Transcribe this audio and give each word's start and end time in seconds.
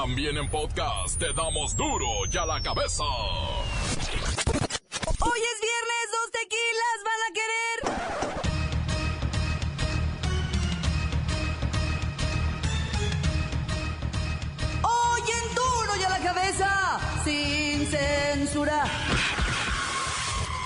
También 0.00 0.36
en 0.36 0.48
podcast 0.48 1.18
te 1.18 1.32
damos 1.32 1.74
duro 1.74 2.06
y 2.32 2.36
a 2.36 2.46
la 2.46 2.62
cabeza. 2.62 3.02
Hoy 3.02 3.80
es 5.40 5.60
viernes, 5.60 6.10
dos 6.12 6.30
tequilas 6.38 7.02
van 7.04 7.20
a 7.26 7.30
querer. 7.34 7.78
Hoy 14.84 15.22
en 15.32 15.46
duro 15.56 15.96
y 15.98 16.02
a 16.04 16.10
la 16.10 16.20
cabeza, 16.20 17.00
sin 17.24 17.84
censura. 17.88 18.84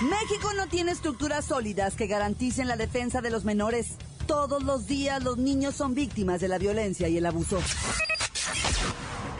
México 0.03 0.53
no 0.55 0.67
tiene 0.67 0.93
estructuras 0.93 1.47
sólidas 1.47 1.95
que 1.95 2.07
garanticen 2.07 2.69
la 2.69 2.77
defensa 2.77 3.23
de 3.23 3.31
los 3.31 3.47
menores. 3.47 3.97
Todos 4.27 4.63
los 4.63 4.87
días 4.87 5.25
los 5.25 5.39
niños 5.39 5.75
son 5.75 5.95
víctimas 5.95 6.43
de 6.43 6.49
la 6.49 6.59
violencia 6.59 7.09
y 7.09 7.17
el 7.17 7.25
abuso. 7.25 7.63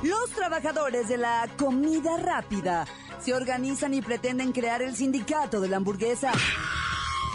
Los 0.03 0.31
trabajadores 0.31 1.09
de 1.09 1.17
la 1.17 1.49
comida 1.57 2.17
rápida 2.17 2.87
se 3.21 3.35
organizan 3.35 3.95
y 3.95 4.03
pretenden 4.03 4.51
crear 4.51 4.83
el 4.83 4.97
sindicato 4.97 5.61
de 5.61 5.69
la 5.69 5.77
hamburguesa. 5.77 6.33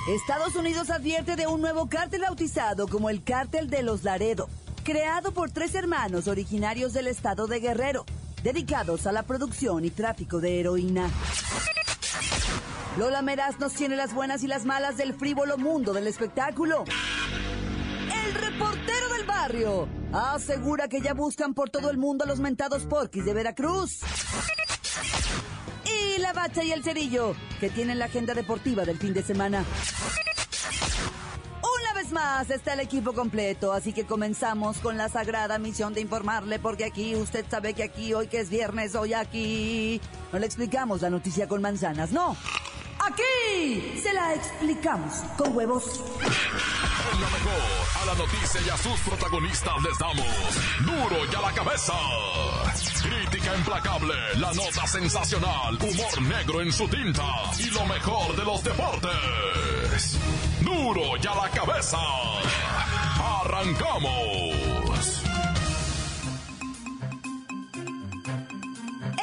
Estados 0.09 0.53
Unidos 0.55 0.90
advierte 0.90 1.38
de 1.38 1.48
un 1.48 1.62
nuevo 1.62 1.88
cártel 1.88 2.21
bautizado 2.21 2.90
como 2.90 3.09
el 3.09 3.23
Cártel 3.23 3.70
de 3.70 3.84
los 3.84 4.03
Laredo, 4.03 4.49
creado 4.84 5.31
por 5.31 5.49
tres 5.49 5.76
hermanos 5.76 6.27
originarios 6.27 6.91
del 6.91 7.07
estado 7.07 7.48
de 7.48 7.62
Guerrero, 7.62 8.05
dedicados 8.43 9.07
a 9.07 9.13
la 9.13 9.23
producción 9.23 9.85
y 9.85 9.90
tráfico 9.90 10.41
de 10.41 10.59
heroína. 10.59 11.09
Lola 12.98 13.21
Meraz 13.21 13.59
nos 13.59 13.73
tiene 13.73 13.95
las 13.95 14.13
buenas 14.13 14.43
y 14.43 14.48
las 14.48 14.65
malas 14.65 14.98
del 14.98 15.13
frívolo 15.13 15.57
mundo 15.57 15.93
del 15.93 16.07
espectáculo. 16.07 16.84
El 18.26 18.34
reportero 18.34 18.96
asegura 20.13 20.87
que 20.87 21.01
ya 21.01 21.13
buscan 21.13 21.53
por 21.53 21.69
todo 21.69 21.89
el 21.89 21.97
mundo 21.97 22.25
a 22.25 22.27
los 22.27 22.39
mentados 22.39 22.83
porquis 22.83 23.23
de 23.25 23.33
Veracruz. 23.33 23.99
Y 25.85 26.20
la 26.20 26.34
bacha 26.34 26.63
y 26.63 26.71
el 26.71 26.84
cerillo, 26.84 27.35
que 27.59 27.70
tienen 27.70 27.99
la 27.99 28.05
agenda 28.05 28.34
deportiva 28.34 28.84
del 28.84 28.98
fin 28.98 29.13
de 29.13 29.23
semana. 29.23 29.63
Una 31.62 31.93
vez 31.93 32.12
más 32.12 32.49
está 32.49 32.73
el 32.73 32.81
equipo 32.81 33.13
completo, 33.13 33.71
así 33.71 33.93
que 33.93 34.05
comenzamos 34.05 34.79
con 34.79 34.98
la 34.98 35.07
sagrada 35.07 35.57
misión 35.59 35.93
de 35.93 36.01
informarle, 36.01 36.59
porque 36.59 36.85
aquí 36.85 37.15
usted 37.15 37.45
sabe 37.49 37.73
que 37.73 37.84
aquí, 37.84 38.13
hoy 38.13 38.27
que 38.27 38.39
es 38.39 38.49
viernes, 38.49 38.95
hoy 38.95 39.13
aquí, 39.13 40.01
no 40.34 40.39
le 40.39 40.45
explicamos 40.45 41.01
la 41.01 41.09
noticia 41.09 41.48
con 41.48 41.61
manzanas, 41.61 42.11
no. 42.11 42.35
Aquí 42.99 43.99
se 44.01 44.13
la 44.13 44.34
explicamos 44.34 45.13
con 45.37 45.55
huevos. 45.55 46.04
La 48.08 48.16
noticia 48.16 48.62
y 48.66 48.70
a 48.70 48.77
sus 48.77 48.98
protagonistas 49.02 49.74
les 49.84 49.98
damos 49.98 50.26
duro 50.86 51.26
y 51.30 51.36
a 51.36 51.41
la 51.41 51.52
cabeza. 51.52 51.94
Crítica 53.04 53.54
implacable, 53.58 54.13
la 54.38 54.54
nota 54.54 54.88
sensacional, 54.88 55.76
humor 55.76 56.22
negro 56.22 56.62
en 56.62 56.72
su 56.72 56.88
tinta 56.88 57.26
y 57.60 57.70
lo 57.70 57.85
mejor 57.85 58.34
de 58.38 58.46
los 58.46 58.63
deportes. 58.63 60.18
Duro 60.62 61.18
y 61.22 61.28
a 61.28 61.35
la 61.35 61.50
cabeza. 61.50 61.98
Arrancamos. 63.41 65.22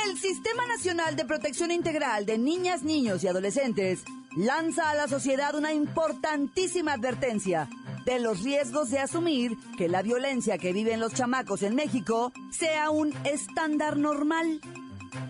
El 0.04 0.18
Sistema 0.18 0.66
Nacional 0.66 1.16
de 1.16 1.24
Protección 1.24 1.70
Integral 1.70 2.26
de 2.26 2.36
Niñas, 2.36 2.82
Niños 2.82 3.24
y 3.24 3.28
Adolescentes 3.28 4.04
lanza 4.36 4.90
a 4.90 4.94
la 4.94 5.08
sociedad 5.08 5.54
una 5.54 5.72
importantísima 5.72 6.92
advertencia 6.92 7.66
de 8.04 8.20
los 8.20 8.42
riesgos 8.42 8.90
de 8.90 8.98
asumir 8.98 9.56
que 9.76 9.88
la 9.88 10.02
violencia 10.02 10.58
que 10.58 10.72
viven 10.72 11.00
los 11.00 11.14
chamacos 11.14 11.62
en 11.62 11.74
México 11.74 12.32
sea 12.50 12.90
un 12.90 13.12
estándar 13.24 13.96
normal. 13.96 14.60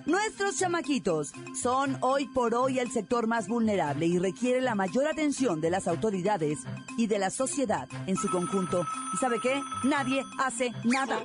Nuestros 0.07 0.59
chamaquitos 0.59 1.33
son 1.61 1.99
hoy 2.01 2.27
por 2.27 2.55
hoy 2.55 2.79
el 2.79 2.91
sector 2.91 3.27
más 3.27 3.49
vulnerable 3.49 4.07
y 4.07 4.19
requiere 4.19 4.61
la 4.61 4.75
mayor 4.75 5.07
atención 5.07 5.61
de 5.61 5.71
las 5.71 5.89
autoridades 5.89 6.59
y 6.97 7.07
de 7.07 7.19
la 7.19 7.31
sociedad 7.31 7.89
en 8.07 8.17
su 8.17 8.31
conjunto. 8.31 8.85
¿Y 9.15 9.17
sabe 9.19 9.41
qué? 9.41 9.61
Nadie 9.85 10.23
hace 10.39 10.73
nada. 10.85 11.21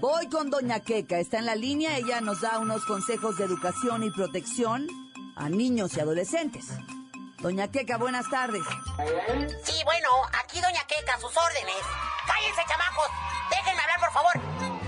Voy 0.00 0.28
con 0.28 0.50
Doña 0.50 0.80
Queca, 0.80 1.18
está 1.18 1.38
en 1.38 1.46
la 1.46 1.54
línea, 1.54 1.96
ella 1.96 2.20
nos 2.20 2.40
da 2.40 2.58
unos 2.58 2.84
consejos 2.84 3.38
de 3.38 3.44
educación 3.44 4.02
y 4.04 4.10
protección 4.10 4.86
a 5.34 5.48
niños 5.48 5.96
y 5.96 6.00
adolescentes. 6.00 6.68
Doña 7.42 7.66
Queca, 7.66 7.96
buenas 7.96 8.30
tardes. 8.30 8.62
Sí, 9.64 9.74
bueno, 9.84 10.08
aquí 10.40 10.60
Doña 10.60 10.84
Queca, 10.86 11.18
sus 11.18 11.36
órdenes. 11.36 11.82
Cállense, 12.24 12.62
chamacos. 12.68 13.08
Déjenme 13.50 13.80
hablar, 13.82 13.98
por 13.98 14.12
favor. 14.12 14.32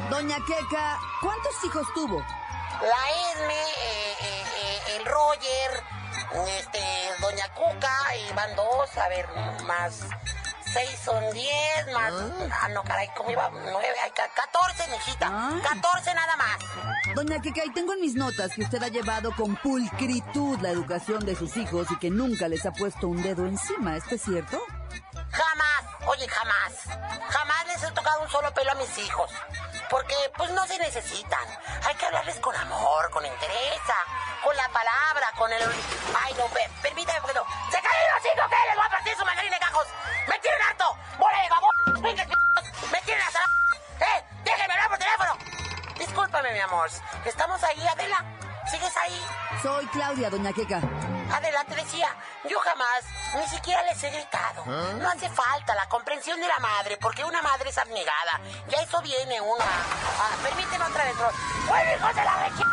Doña 0.08 0.36
Queca, 0.46 1.00
¿cuántos 1.20 1.64
hijos 1.64 1.84
tuvo? 1.94 2.18
La 2.20 3.32
Esme, 3.32 3.60
eh, 3.60 4.16
eh, 4.20 4.44
eh, 4.62 4.96
el 4.96 5.04
Roger, 5.04 5.82
este, 6.46 6.80
Doña 7.20 7.52
Cuca, 7.54 8.16
y 8.16 8.32
van 8.34 8.54
dos, 8.54 8.98
a 8.98 9.08
ver, 9.08 9.28
más 9.64 10.06
seis 10.74 10.98
son 11.04 11.30
diez, 11.32 11.86
más... 11.94 12.12
Ah, 12.60 12.68
no, 12.68 12.82
caray, 12.84 13.08
¿cómo 13.16 13.30
iba? 13.30 13.48
Nueve, 13.50 13.94
hay 14.02 14.10
ca- 14.10 14.28
catorce, 14.34 14.86
mijita. 14.88 15.30
Catorce 15.62 16.12
nada 16.14 16.36
más. 16.36 16.58
Doña 17.14 17.40
Queca, 17.40 17.64
y 17.64 17.72
tengo 17.72 17.92
en 17.94 18.00
mis 18.00 18.14
notas 18.14 18.50
que 18.54 18.62
usted 18.62 18.82
ha 18.82 18.88
llevado 18.88 19.34
con 19.36 19.56
pulcritud 19.56 20.58
la 20.60 20.70
educación 20.70 21.24
de 21.24 21.36
sus 21.36 21.56
hijos 21.56 21.86
y 21.90 21.98
que 21.98 22.10
nunca 22.10 22.48
les 22.48 22.66
ha 22.66 22.72
puesto 22.72 23.08
un 23.08 23.22
dedo 23.22 23.46
encima, 23.46 23.96
¿esto 23.96 24.16
es 24.16 24.22
cierto? 24.22 24.60
Jamás, 25.30 25.84
oye, 26.06 26.28
jamás. 26.28 26.72
Jamás 27.30 27.66
les 27.68 27.82
he 27.82 27.90
tocado 27.92 28.22
un 28.22 28.28
solo 28.28 28.52
pelo 28.52 28.72
a 28.72 28.74
mis 28.74 28.98
hijos. 28.98 29.30
Porque, 29.90 30.14
pues, 30.36 30.50
no 30.52 30.66
se 30.66 30.78
necesitan. 30.78 31.46
Hay 31.86 31.94
que 31.96 32.06
hablarles 32.06 32.36
con 32.40 32.54
amor, 32.56 33.10
con 33.10 33.24
entereza, 33.24 33.94
con 34.42 34.56
la 34.56 34.68
palabra, 34.70 35.26
con 35.36 35.52
el... 35.52 35.62
Ay, 35.62 36.34
no, 36.38 36.46
per- 36.46 36.70
permítame, 36.82 37.20
porque 37.20 37.34
no. 37.38 37.44
¡Se 37.70 37.80
caen 37.80 38.06
los 38.16 38.24
hijos 38.34 38.50
Estamos 47.24 47.62
ahí, 47.64 47.86
Adela. 47.86 48.24
¿Sigues 48.70 48.96
ahí? 48.96 49.26
Soy 49.62 49.86
Claudia, 49.86 50.30
Doña 50.30 50.52
Queca. 50.52 50.80
Adelante, 51.32 51.74
decía, 51.74 52.08
yo 52.44 52.58
jamás, 52.60 53.04
ni 53.34 53.46
siquiera 53.48 53.82
les 53.82 54.02
he 54.02 54.10
gritado. 54.10 54.64
No 54.66 55.08
hace 55.08 55.28
falta 55.30 55.74
la 55.74 55.86
comprensión 55.88 56.40
de 56.40 56.48
la 56.48 56.58
madre, 56.58 56.96
porque 57.00 57.24
una 57.24 57.42
madre 57.42 57.70
es 57.70 57.78
abnegada. 57.78 58.40
Y 58.68 58.74
a 58.74 58.82
eso 58.82 59.00
viene 59.02 59.40
una... 59.40 59.64
Ah, 59.64 60.36
permíteme 60.42 60.84
otra 60.84 61.04
vez, 61.04 61.16
bro. 61.16 61.30
¡Bueno, 61.66 61.94
hijos 61.94 62.14
de 62.14 62.24
la 62.24 62.36
recha! 62.36 62.64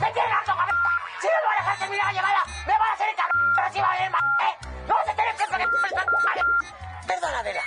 ¡Me 0.00 0.12
tienen 0.12 0.32
harto, 0.32 0.56
cabrón! 0.56 0.76
Si 1.20 1.26
no 1.26 1.32
me 1.32 1.46
van 1.46 1.56
a 1.56 1.60
dejar 1.60 1.78
terminar 1.78 2.06
la 2.06 2.12
llamada, 2.12 2.44
me 2.66 2.78
van 2.78 2.90
a 2.90 2.92
hacer 2.94 3.08
el 3.08 3.16
cabrón, 3.16 3.52
pero 3.54 3.72
sí 3.72 3.80
va 3.80 3.92
a 3.92 4.10
más, 4.10 4.22
¿eh? 4.22 4.56
¡No 4.88 4.96
se 5.06 5.14
tienen 5.14 5.36
que... 5.36 5.46
Perdón, 7.06 7.34
Adela. 7.34 7.62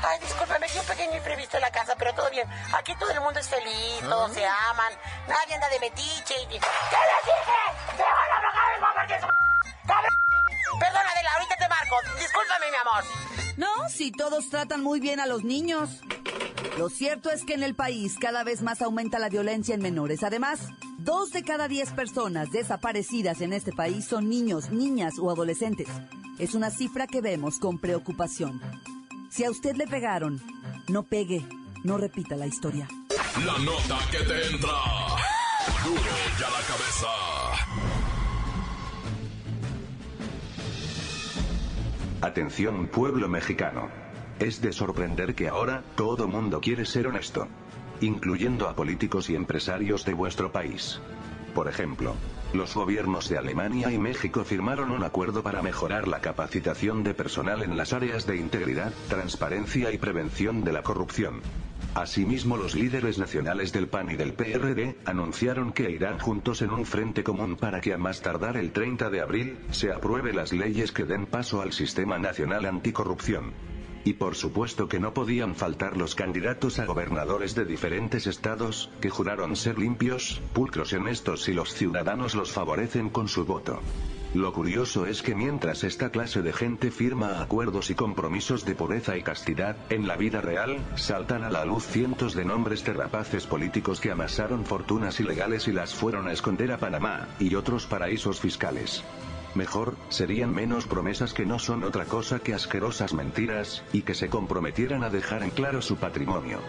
Ay, 0.00 0.18
discúlpame, 0.20 0.66
hay 0.66 0.78
un 0.78 0.86
pequeño 0.86 1.16
imprevisto 1.16 1.56
en 1.56 1.62
la 1.62 1.70
casa, 1.70 1.94
pero 1.98 2.14
todo 2.14 2.30
bien. 2.30 2.48
Aquí 2.74 2.94
todo 2.98 3.10
el 3.10 3.20
mundo 3.20 3.40
es 3.40 3.48
feliz, 3.48 4.00
todos 4.00 4.32
se 4.32 4.46
aman, 4.46 4.92
nadie 5.26 5.54
anda 5.54 5.68
de 5.68 5.80
metiche 5.80 6.34
y... 6.42 6.46
¿Qué 6.46 6.54
les 6.54 7.24
dije? 7.24 7.58
¡Se 7.96 8.02
van 8.02 8.32
a 8.32 8.40
bloquear 8.40 9.02
el 9.02 9.08
de 9.08 9.20
su... 9.20 9.26
¡Cabrón! 9.86 10.10
Perdón, 10.78 11.02
Adela, 11.12 11.30
ahorita 11.34 11.56
te 11.56 11.68
marco. 11.68 11.96
Discúlpame, 12.18 12.70
mi 12.70 12.76
amor. 12.76 13.04
No, 13.56 13.88
si 13.88 14.12
todos 14.12 14.48
tratan 14.50 14.82
muy 14.82 15.00
bien 15.00 15.18
a 15.18 15.26
los 15.26 15.42
niños. 15.42 16.00
Lo 16.76 16.88
cierto 16.90 17.30
es 17.30 17.44
que 17.44 17.54
en 17.54 17.64
el 17.64 17.74
país 17.74 18.16
cada 18.20 18.44
vez 18.44 18.62
más 18.62 18.82
aumenta 18.82 19.18
la 19.18 19.28
violencia 19.28 19.74
en 19.74 19.82
menores. 19.82 20.22
Además, 20.22 20.60
dos 20.98 21.32
de 21.32 21.42
cada 21.42 21.66
diez 21.66 21.90
personas 21.90 22.52
desaparecidas 22.52 23.40
en 23.40 23.52
este 23.52 23.72
país 23.72 24.06
son 24.06 24.28
niños, 24.28 24.70
niñas 24.70 25.14
o 25.20 25.30
adolescentes. 25.30 25.88
Es 26.38 26.54
una 26.54 26.70
cifra 26.70 27.08
que 27.08 27.20
vemos 27.20 27.58
con 27.58 27.80
preocupación. 27.80 28.60
Si 29.30 29.44
a 29.44 29.50
usted 29.50 29.76
le 29.76 29.86
pegaron, 29.86 30.40
no 30.88 31.02
pegue, 31.04 31.44
no 31.84 31.98
repita 31.98 32.36
la 32.36 32.46
historia. 32.46 32.88
La 33.44 33.58
nota 33.58 33.98
que 34.10 34.18
te 34.18 34.46
entra. 34.48 34.72
Duro 35.84 36.00
y 36.00 36.42
a 36.42 36.50
la 36.50 36.62
cabeza. 36.66 37.08
Atención 42.22 42.88
pueblo 42.88 43.28
mexicano. 43.28 43.88
Es 44.40 44.60
de 44.60 44.72
sorprender 44.72 45.34
que 45.34 45.48
ahora 45.48 45.84
todo 45.96 46.26
mundo 46.26 46.60
quiere 46.60 46.84
ser 46.84 47.06
honesto. 47.06 47.48
Incluyendo 48.00 48.68
a 48.68 48.74
políticos 48.74 49.28
y 49.30 49.34
empresarios 49.34 50.04
de 50.04 50.14
vuestro 50.14 50.50
país. 50.52 51.00
Por 51.54 51.68
ejemplo, 51.68 52.14
los 52.52 52.74
gobiernos 52.74 53.28
de 53.28 53.36
Alemania 53.36 53.92
y 53.92 53.98
México 53.98 54.44
firmaron 54.44 54.90
un 54.90 55.04
acuerdo 55.04 55.42
para 55.42 55.62
mejorar 55.62 56.08
la 56.08 56.20
capacitación 56.20 57.02
de 57.02 57.14
personal 57.14 57.62
en 57.62 57.76
las 57.76 57.92
áreas 57.92 58.26
de 58.26 58.36
integridad, 58.36 58.92
transparencia 59.08 59.92
y 59.92 59.98
prevención 59.98 60.64
de 60.64 60.72
la 60.72 60.82
corrupción. 60.82 61.42
Asimismo, 61.94 62.56
los 62.56 62.74
líderes 62.74 63.18
nacionales 63.18 63.72
del 63.72 63.88
PAN 63.88 64.10
y 64.10 64.16
del 64.16 64.34
PRD 64.34 64.96
anunciaron 65.04 65.72
que 65.72 65.90
irán 65.90 66.18
juntos 66.18 66.62
en 66.62 66.70
un 66.70 66.86
frente 66.86 67.24
común 67.24 67.56
para 67.56 67.80
que 67.80 67.92
a 67.92 67.98
más 67.98 68.20
tardar 68.20 68.56
el 68.56 68.72
30 68.72 69.10
de 69.10 69.20
abril 69.20 69.58
se 69.70 69.92
apruebe 69.92 70.32
las 70.32 70.52
leyes 70.52 70.92
que 70.92 71.04
den 71.04 71.26
paso 71.26 71.60
al 71.60 71.72
Sistema 71.72 72.18
Nacional 72.18 72.66
Anticorrupción. 72.66 73.52
Y 74.08 74.14
por 74.14 74.36
supuesto 74.36 74.88
que 74.88 75.00
no 75.00 75.12
podían 75.12 75.54
faltar 75.54 75.98
los 75.98 76.14
candidatos 76.14 76.78
a 76.78 76.86
gobernadores 76.86 77.54
de 77.54 77.66
diferentes 77.66 78.26
estados, 78.26 78.88
que 79.02 79.10
juraron 79.10 79.54
ser 79.54 79.78
limpios, 79.78 80.40
pulcros 80.54 80.94
y 80.94 80.96
honestos 80.96 81.46
y 81.50 81.52
los 81.52 81.74
ciudadanos 81.74 82.34
los 82.34 82.50
favorecen 82.50 83.10
con 83.10 83.28
su 83.28 83.44
voto. 83.44 83.82
Lo 84.32 84.54
curioso 84.54 85.04
es 85.04 85.20
que 85.20 85.34
mientras 85.34 85.84
esta 85.84 86.08
clase 86.08 86.40
de 86.40 86.54
gente 86.54 86.90
firma 86.90 87.42
acuerdos 87.42 87.90
y 87.90 87.94
compromisos 87.94 88.64
de 88.64 88.74
pureza 88.74 89.14
y 89.18 89.22
castidad, 89.22 89.76
en 89.90 90.08
la 90.08 90.16
vida 90.16 90.40
real, 90.40 90.78
saltan 90.96 91.44
a 91.44 91.50
la 91.50 91.66
luz 91.66 91.84
cientos 91.86 92.32
de 92.32 92.46
nombres 92.46 92.86
de 92.86 92.94
rapaces 92.94 93.46
políticos 93.46 94.00
que 94.00 94.10
amasaron 94.10 94.64
fortunas 94.64 95.20
ilegales 95.20 95.68
y 95.68 95.72
las 95.72 95.94
fueron 95.94 96.28
a 96.28 96.32
esconder 96.32 96.72
a 96.72 96.78
Panamá, 96.78 97.28
y 97.38 97.54
otros 97.56 97.86
paraísos 97.86 98.40
fiscales. 98.40 99.04
Mejor, 99.54 99.96
serían 100.08 100.54
menos 100.54 100.86
promesas 100.86 101.32
que 101.32 101.46
no 101.46 101.58
son 101.58 101.82
otra 101.84 102.04
cosa 102.04 102.38
que 102.38 102.54
asquerosas 102.54 103.14
mentiras, 103.14 103.82
y 103.92 104.02
que 104.02 104.14
se 104.14 104.28
comprometieran 104.28 105.02
a 105.02 105.10
dejar 105.10 105.42
en 105.42 105.50
claro 105.50 105.82
su 105.82 105.96
patrimonio. 105.96 106.60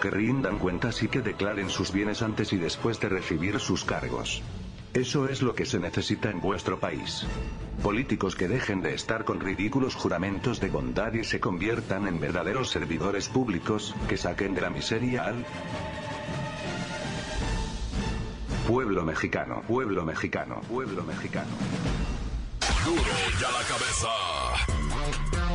Que 0.00 0.10
rindan 0.10 0.58
cuentas 0.58 1.02
y 1.02 1.08
que 1.08 1.20
declaren 1.20 1.70
sus 1.70 1.92
bienes 1.92 2.22
antes 2.22 2.52
y 2.52 2.56
después 2.56 2.98
de 3.00 3.08
recibir 3.08 3.60
sus 3.60 3.84
cargos. 3.84 4.42
Eso 4.94 5.26
es 5.26 5.40
lo 5.40 5.54
que 5.54 5.64
se 5.64 5.78
necesita 5.78 6.30
en 6.30 6.40
vuestro 6.40 6.78
país. 6.78 7.24
Políticos 7.82 8.36
que 8.36 8.46
dejen 8.46 8.82
de 8.82 8.94
estar 8.94 9.24
con 9.24 9.40
ridículos 9.40 9.94
juramentos 9.94 10.60
de 10.60 10.68
bondad 10.68 11.14
y 11.14 11.24
se 11.24 11.40
conviertan 11.40 12.06
en 12.06 12.20
verdaderos 12.20 12.68
servidores 12.70 13.28
públicos, 13.28 13.94
que 14.08 14.18
saquen 14.18 14.54
de 14.54 14.60
la 14.60 14.70
miseria 14.70 15.24
al 15.24 15.46
pueblo 18.66 19.02
mexicano, 19.04 19.62
pueblo 19.66 20.04
mexicano, 20.04 20.60
pueblo 20.68 21.02
mexicano. 21.04 21.50
Duro 22.84 23.02
ya 23.40 23.50
la 23.50 23.62
cabeza. 23.64 24.08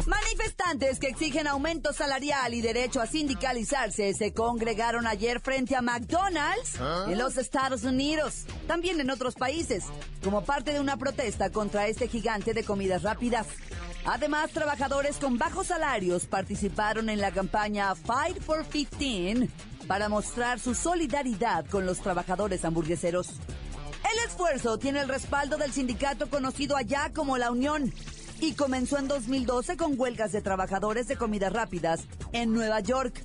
Manifestantes 0.06 1.00
que 1.00 1.08
exigen 1.08 1.48
aumento 1.48 1.92
salarial 1.92 2.54
y 2.54 2.62
derecho 2.62 3.02
a 3.02 3.08
sindicalizarse 3.08 4.14
se 4.14 4.34
congregaron 4.34 5.06
ayer 5.06 5.42
frente 5.42 5.76
a 5.76 5.82
McDonald's 5.82 6.80
en 7.08 7.18
los 7.18 7.38
Estados 7.38 7.84
Unidos, 7.84 8.46
también 8.68 9.02
en 9.02 9.10
otros 9.10 9.36
países, 9.36 9.84
como 10.24 10.46
parte 10.46 10.72
de 10.72 10.80
una 10.80 10.96
protesta 10.96 11.50
contra 11.50 11.88
este 11.88 12.08
gigante 12.08 12.54
de 12.54 12.64
comidas 12.64 13.04
rápidas. 13.04 13.48
Además, 14.06 14.52
trabajadores 14.52 15.18
con 15.18 15.38
bajos 15.38 15.68
salarios 15.68 16.26
participaron 16.28 17.10
en 17.10 17.20
la 17.20 17.32
campaña 17.32 17.94
Fight 17.96 18.42
for 18.42 18.66
15 18.66 19.50
para 19.88 20.08
mostrar 20.08 20.60
su 20.60 20.74
solidaridad 20.76 21.66
con 21.66 21.86
los 21.86 22.00
trabajadores 22.00 22.64
hamburgueseros. 22.64 23.34
El 24.18 24.30
esfuerzo 24.30 24.80
tiene 24.80 25.02
el 25.02 25.10
respaldo 25.10 25.58
del 25.58 25.72
sindicato 25.72 26.28
conocido 26.28 26.76
allá 26.76 27.12
como 27.14 27.38
la 27.38 27.52
Unión 27.52 27.94
y 28.40 28.54
comenzó 28.54 28.98
en 28.98 29.08
2012 29.08 29.78
con 29.78 30.00
huelgas 30.00 30.32
de 30.32 30.42
trabajadores 30.42 31.08
de 31.08 31.18
comidas 31.18 31.54
rápidas 31.54 32.02
en 32.32 32.52
Nueva 32.52 32.80
York. 32.80 33.24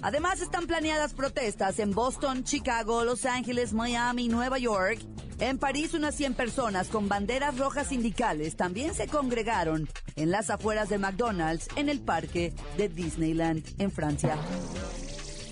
Además 0.00 0.40
están 0.40 0.66
planeadas 0.66 1.12
protestas 1.12 1.78
en 1.78 1.90
Boston, 1.92 2.44
Chicago, 2.44 3.04
Los 3.04 3.26
Ángeles, 3.26 3.74
Miami, 3.74 4.28
Nueva 4.28 4.56
York. 4.58 5.00
En 5.40 5.58
París 5.58 5.92
unas 5.92 6.14
100 6.14 6.32
personas 6.32 6.88
con 6.88 7.06
banderas 7.06 7.58
rojas 7.58 7.88
sindicales 7.88 8.56
también 8.56 8.94
se 8.94 9.08
congregaron 9.08 9.90
en 10.16 10.30
las 10.30 10.48
afueras 10.48 10.88
de 10.88 10.96
McDonald's 10.96 11.68
en 11.76 11.90
el 11.90 12.00
parque 12.00 12.54
de 12.78 12.88
Disneyland 12.88 13.62
en 13.78 13.92
Francia. 13.92 14.38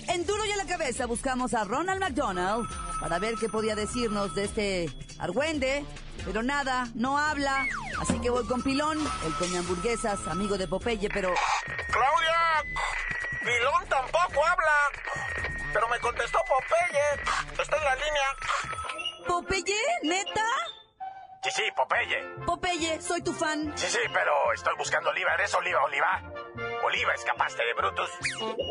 En 0.09 0.25
Duro 0.25 0.47
y 0.47 0.53
a 0.53 0.57
la 0.57 0.65
Cabeza 0.65 1.05
buscamos 1.05 1.53
a 1.53 1.65
Ronald 1.65 2.01
McDonald 2.01 2.67
para 3.01 3.19
ver 3.19 3.35
qué 3.41 3.49
podía 3.49 3.75
decirnos 3.75 4.35
de 4.35 4.45
este 4.45 4.91
argüende, 5.19 5.85
pero 6.25 6.43
nada, 6.43 6.89
no 6.95 7.19
habla. 7.19 7.67
Así 8.01 8.21
que 8.21 8.31
voy 8.31 8.47
con 8.47 8.63
Pilón, 8.63 8.99
el 9.25 9.35
come 9.35 9.59
hamburguesas, 9.59 10.27
amigo 10.27 10.59
de 10.59 10.67
Popeye, 10.69 11.09
pero... 11.09 11.33
¡Claudia! 11.91 12.65
Pilón 13.41 13.89
tampoco 13.89 14.45
habla. 14.45 15.63
Pero 15.73 15.89
me 15.89 15.99
contestó 16.01 16.39
Popeye. 16.41 17.61
Está 17.61 17.77
en 17.77 17.85
la 17.85 17.95
línea. 17.95 19.27
¿Popeye? 19.27 19.81
¿Neta? 20.03 20.47
Sí, 21.43 21.51
sí, 21.55 21.63
Popeye. 21.77 22.23
Popeye, 22.45 23.01
soy 23.01 23.23
tu 23.23 23.33
fan. 23.33 23.73
Sí, 23.77 23.87
sí, 23.89 23.99
pero 24.13 24.53
estoy 24.53 24.75
buscando 24.77 25.11
Oliva. 25.11 25.35
¿Eres 25.35 25.55
Oliva, 25.55 25.83
Oliva? 25.85 26.23
Oliva, 26.85 27.15
escapaste 27.15 27.63
de 27.65 27.75
Brutus. 27.75 28.11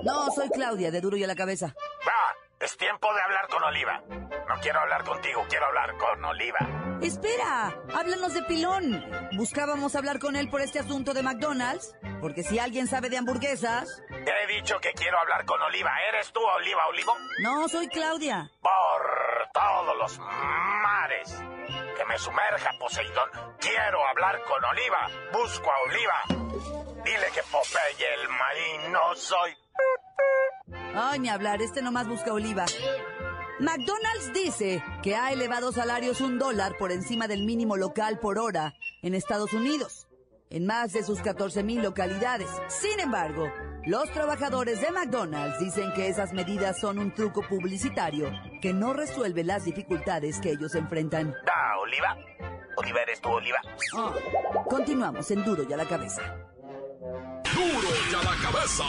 No, 0.04 0.30
soy 0.32 0.50
Claudia, 0.50 0.92
de 0.92 1.02
Duro 1.02 1.18
y 1.18 1.24
a 1.24 1.28
la 1.28 1.36
Cabeza. 1.36 1.74
Va, 2.06 2.36
es 2.60 2.78
tiempo 2.78 3.14
de 3.14 3.22
hablar 3.22 3.48
con 3.50 3.64
Oliva. 3.64 4.02
No 4.48 4.56
quiero 4.62 4.80
hablar 4.80 5.04
contigo, 5.04 5.46
quiero 5.50 5.66
hablar 5.66 5.98
con 5.98 6.26
Oliva. 6.26 6.60
Espera, 7.02 7.76
háblanos 7.94 8.34
de 8.34 8.42
Pilón. 8.44 9.06
Buscábamos 9.34 9.96
hablar 9.96 10.20
con 10.20 10.36
él 10.36 10.50
por 10.50 10.62
este 10.62 10.80
asunto 10.80 11.14
de 11.14 11.22
McDonald's, 11.22 11.96
porque 12.22 12.44
si 12.44 12.58
alguien 12.58 12.88
sabe 12.88 13.10
de 13.10 13.18
hamburguesas... 13.18 14.02
Te 14.10 14.44
he 14.44 14.48
dicho 14.48 14.80
que 14.80 14.92
quiero 14.94 15.20
hablar 15.20 15.46
con 15.46 15.62
Oliva. 15.62 15.92
¿Eres 16.10 16.32
tú, 16.34 16.40
Oliva, 16.42 16.88
Olivo? 16.88 17.16
No, 17.40 17.68
soy 17.70 17.88
Claudia. 17.88 18.50
Por 18.62 19.50
todos 19.54 19.98
los 19.98 20.20
mares. 20.20 21.44
Que 21.96 22.06
me 22.06 22.18
sumerja, 22.18 22.72
Poseidón. 22.80 23.30
Quiero 23.60 24.06
hablar 24.08 24.42
con 24.44 24.64
Oliva. 24.66 25.08
Busco 25.32 25.72
a 25.72 25.80
Oliva. 25.82 26.24
Dile 27.04 27.28
que 27.34 27.44
Popeye 27.44 28.14
el 28.16 28.30
maíz 28.30 28.90
no 28.90 29.16
soy. 29.16 29.56
Ay, 30.96 31.20
ni 31.20 31.30
hablar, 31.30 31.62
este 31.62 31.82
nomás 31.82 32.08
busca 32.08 32.34
oliva. 32.34 32.66
McDonald's 33.60 34.34
dice 34.34 34.84
que 35.02 35.16
ha 35.16 35.32
elevado 35.32 35.72
salarios 35.72 36.22
un 36.22 36.38
dólar 36.38 36.78
por 36.78 36.92
encima 36.92 37.28
del 37.28 37.44
mínimo 37.44 37.76
local 37.76 38.20
por 38.20 38.38
hora 38.38 38.76
en 39.02 39.16
Estados 39.16 39.54
Unidos, 39.54 40.08
en 40.50 40.66
más 40.66 40.94
de 40.94 41.04
sus 41.04 41.22
14 41.22 41.64
mil 41.64 41.82
localidades. 41.82 42.50
Sin 42.68 43.00
embargo, 43.00 43.52
los 43.86 44.12
trabajadores 44.12 44.82
de 44.82 44.92
McDonald's 44.92 45.60
dicen 45.60 45.92
que 45.94 46.08
esas 46.08 46.34
medidas 46.34 46.80
son 46.80 47.00
un 47.00 47.14
truco 47.14 47.42
publicitario 47.48 48.32
que 48.62 48.74
no 48.74 48.94
resuelve 48.94 49.44
las 49.44 49.66
dificultades 49.66 50.40
que 50.40 50.52
ellos 50.52 50.76
enfrentan. 50.76 51.32
Da, 51.46 51.78
Oliva. 51.80 52.18
Oliva, 52.76 53.02
¿eres 53.02 53.20
tú, 53.22 53.30
Oliva? 53.30 53.58
Ah, 53.96 54.14
continuamos 54.70 55.32
en 55.32 55.44
Duro 55.44 55.64
y 55.68 55.74
a 55.74 55.78
la 55.78 55.86
Cabeza. 55.86 56.22
Duro 57.56 57.88
y 58.12 58.14
a 58.14 58.24
la 58.24 58.36
cabeza. 58.44 58.84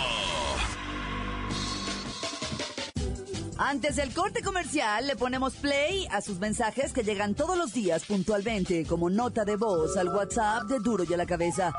Antes 3.60 3.96
del 3.96 4.14
corte 4.14 4.40
comercial 4.40 5.08
le 5.08 5.16
ponemos 5.16 5.56
play 5.56 6.06
a 6.12 6.20
sus 6.20 6.38
mensajes 6.38 6.93
que 6.93 7.02
llegan 7.02 7.34
todos 7.34 7.58
los 7.58 7.72
días 7.72 8.05
puntualmente 8.05 8.87
como 8.87 9.10
nota 9.10 9.44
de 9.44 9.56
voz 9.56 9.96
al 9.96 10.10
WhatsApp 10.10 10.69
de 10.69 10.78
Duro 10.78 11.02
y 11.02 11.12
a 11.12 11.16
la 11.16 11.26
Cabeza. 11.26 11.72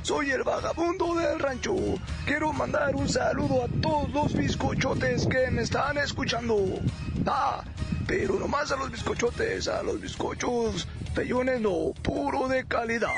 Soy 0.00 0.30
el 0.30 0.42
vagabundo 0.42 1.14
del 1.14 1.38
rancho. 1.38 1.76
Quiero 2.24 2.54
mandar 2.54 2.96
un 2.96 3.06
saludo 3.06 3.64
a 3.64 3.68
todos 3.82 4.10
los 4.12 4.32
bizcochotes 4.32 5.26
que 5.26 5.50
me 5.50 5.60
están 5.60 5.98
escuchando. 5.98 6.80
Ah, 7.26 7.64
pero 8.06 8.38
nomás 8.38 8.72
a 8.72 8.76
los 8.76 8.90
bizcochotes, 8.90 9.68
a 9.68 9.82
los 9.82 10.00
bizcochos 10.00 10.88
pellones 11.14 11.60
no, 11.60 11.92
puro 12.02 12.48
de 12.48 12.64
calidad. 12.64 13.12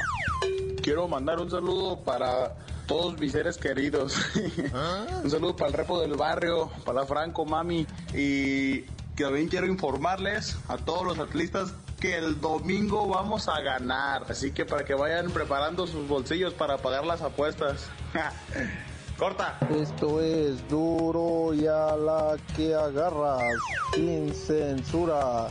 Quiero 0.85 1.09
mandar 1.09 1.41
un 1.41 1.51
saludo 1.51 1.97
para 2.01 2.57
todos 2.87 3.19
mis 3.19 3.33
seres 3.33 3.57
queridos. 3.57 4.19
un 5.25 5.31
saludo 5.31 5.57
para 5.57 5.69
el 5.69 5.73
repo 5.73 5.99
del 5.99 6.13
barrio, 6.13 6.71
para 6.85 7.07
Franco, 7.07 7.47
mami. 7.47 7.87
Y 8.13 8.83
también 9.17 9.49
quiero 9.49 9.67
informarles 9.67 10.59
a 10.69 10.77
todos 10.77 11.07
los 11.07 11.19
atletas 11.19 11.73
que 11.99 12.19
el 12.19 12.39
domingo 12.39 13.09
vamos 13.09 13.49
a 13.49 13.63
ganar. 13.63 14.27
Así 14.29 14.53
que 14.53 14.67
para 14.67 14.85
que 14.85 14.93
vayan 14.93 15.31
preparando 15.31 15.87
sus 15.87 16.07
bolsillos 16.07 16.53
para 16.53 16.77
pagar 16.77 17.07
las 17.07 17.23
apuestas. 17.23 17.87
Corta. 19.19 19.59
Esto 19.75 20.21
es 20.21 20.69
duro 20.69 21.55
y 21.55 21.67
a 21.67 21.97
la 21.97 22.37
que 22.55 22.75
agarras, 22.75 23.55
sin 23.95 24.35
censura. 24.35 25.49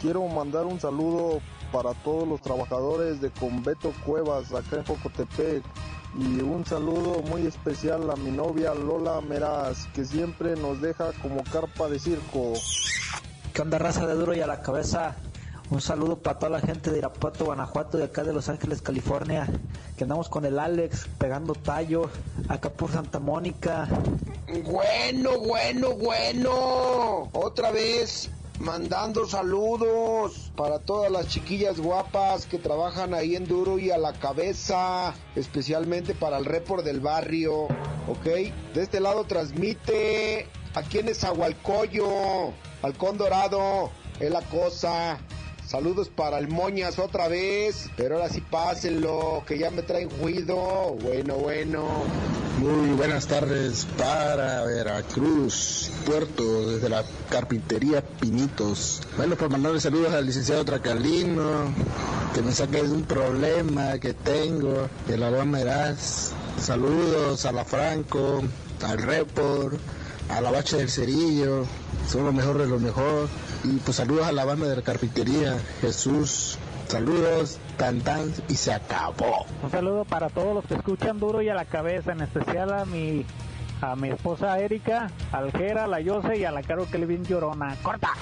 Quiero 0.00 0.28
mandar 0.28 0.64
un 0.64 0.78
saludo 0.78 1.40
para 1.72 1.94
todos 1.94 2.26
los 2.26 2.40
trabajadores 2.40 3.20
de 3.20 3.30
Conveto 3.30 3.92
Cuevas, 4.04 4.52
acá 4.52 4.76
en 4.76 4.84
Jocotepec. 4.84 5.62
Y 6.18 6.40
un 6.40 6.64
saludo 6.64 7.22
muy 7.22 7.46
especial 7.46 8.10
a 8.10 8.16
mi 8.16 8.30
novia 8.30 8.74
Lola 8.74 9.20
Meraz, 9.20 9.86
que 9.94 10.04
siempre 10.04 10.56
nos 10.56 10.80
deja 10.80 11.12
como 11.20 11.42
carpa 11.44 11.88
de 11.88 11.98
circo. 11.98 12.54
¿Qué 13.52 13.62
onda, 13.62 13.78
raza 13.78 14.06
de 14.06 14.14
duro 14.14 14.34
y 14.34 14.40
a 14.40 14.46
la 14.46 14.62
cabeza? 14.62 15.16
Un 15.68 15.80
saludo 15.80 16.16
para 16.16 16.38
toda 16.38 16.50
la 16.50 16.60
gente 16.60 16.92
de 16.92 16.98
Irapuato, 16.98 17.46
Guanajuato, 17.46 17.98
de 17.98 18.04
acá 18.04 18.22
de 18.22 18.32
Los 18.32 18.48
Ángeles, 18.48 18.82
California, 18.82 19.48
que 19.96 20.04
andamos 20.04 20.28
con 20.28 20.44
el 20.44 20.60
Alex 20.60 21.08
pegando 21.18 21.54
tallo, 21.54 22.08
acá 22.48 22.70
por 22.70 22.92
Santa 22.92 23.18
Mónica. 23.18 23.88
Bueno, 24.64 25.40
bueno, 25.40 25.90
bueno. 25.96 27.28
Otra 27.32 27.72
vez 27.72 28.30
mandando 28.60 29.26
saludos 29.26 30.50
para 30.56 30.78
todas 30.78 31.10
las 31.10 31.28
chiquillas 31.28 31.78
guapas 31.78 32.46
que 32.46 32.58
trabajan 32.58 33.14
ahí 33.14 33.36
en 33.36 33.46
Duro 33.46 33.78
y 33.78 33.90
a 33.90 33.98
la 33.98 34.12
cabeza, 34.12 35.14
especialmente 35.34 36.14
para 36.14 36.38
el 36.38 36.44
report 36.44 36.84
del 36.84 37.00
barrio, 37.00 37.64
¿ok? 38.08 38.24
De 38.74 38.82
este 38.82 39.00
lado 39.00 39.24
transmite 39.24 40.48
aquí 40.74 40.98
en 40.98 41.08
Esahualcoyo, 41.08 42.52
Halcón 42.82 43.18
Dorado, 43.18 43.90
es 44.20 44.30
la 44.30 44.42
cosa. 44.42 45.18
Saludos 45.66 46.08
para 46.08 46.38
el 46.38 46.46
Moñas 46.46 47.00
otra 47.00 47.26
vez. 47.26 47.90
Pero 47.96 48.16
ahora 48.16 48.28
sí 48.28 48.40
pásenlo, 48.40 49.42
que 49.46 49.58
ya 49.58 49.70
me 49.70 49.82
traen 49.82 50.08
juido. 50.08 50.96
Bueno, 51.02 51.34
bueno. 51.34 52.04
Muy 52.58 52.96
buenas 52.96 53.26
tardes 53.26 53.86
para 53.98 54.64
Veracruz, 54.64 55.90
Puerto, 56.06 56.70
desde 56.70 56.88
la 56.88 57.04
carpintería 57.28 58.00
Pinitos. 58.00 59.02
Bueno, 59.18 59.36
por 59.36 59.50
mandarle 59.50 59.78
saludos 59.78 60.14
al 60.14 60.24
licenciado 60.24 60.64
Tracalino, 60.64 61.74
que 62.34 62.40
me 62.40 62.52
saque 62.52 62.82
de 62.82 62.90
un 62.90 63.02
problema 63.02 63.98
que 63.98 64.14
tengo, 64.14 64.88
de 65.06 65.18
la 65.18 65.28
Eras. 65.60 66.32
Saludos 66.58 67.44
a 67.44 67.52
la 67.52 67.66
Franco, 67.66 68.42
al 68.82 68.98
Report, 69.02 69.78
a 70.30 70.40
la 70.40 70.50
Bacha 70.50 70.78
del 70.78 70.88
Cerillo, 70.88 71.66
son 72.10 72.24
los 72.24 72.32
mejores 72.32 72.62
de 72.62 72.68
lo 72.68 72.80
mejor. 72.80 73.28
Y 73.64 73.76
pues 73.84 73.98
saludos 73.98 74.26
a 74.26 74.32
la 74.32 74.46
banda 74.46 74.66
de 74.66 74.76
la 74.76 74.82
carpintería, 74.82 75.58
Jesús. 75.82 76.56
Saludos, 76.88 77.58
tan 77.76 78.00
tan, 78.00 78.32
y 78.48 78.54
se 78.54 78.72
acabó. 78.72 79.46
Un 79.62 79.70
saludo 79.70 80.04
para 80.04 80.28
todos 80.28 80.54
los 80.54 80.64
que 80.66 80.74
escuchan 80.74 81.18
duro 81.18 81.42
y 81.42 81.48
a 81.48 81.54
la 81.54 81.64
cabeza, 81.64 82.12
en 82.12 82.20
especial 82.22 82.72
a 82.72 82.84
mi 82.84 83.24
a 83.80 83.94
mi 83.94 84.08
esposa 84.08 84.58
Erika, 84.58 85.10
al 85.32 85.52
Jera, 85.52 85.86
la 85.86 86.00
Yose 86.00 86.38
y 86.38 86.44
a 86.44 86.50
la 86.50 86.62
Caro 86.62 86.88
que 86.90 86.98
le 86.98 87.06
viene 87.06 87.26
llorona. 87.26 87.76
¡Corta! 87.82 88.12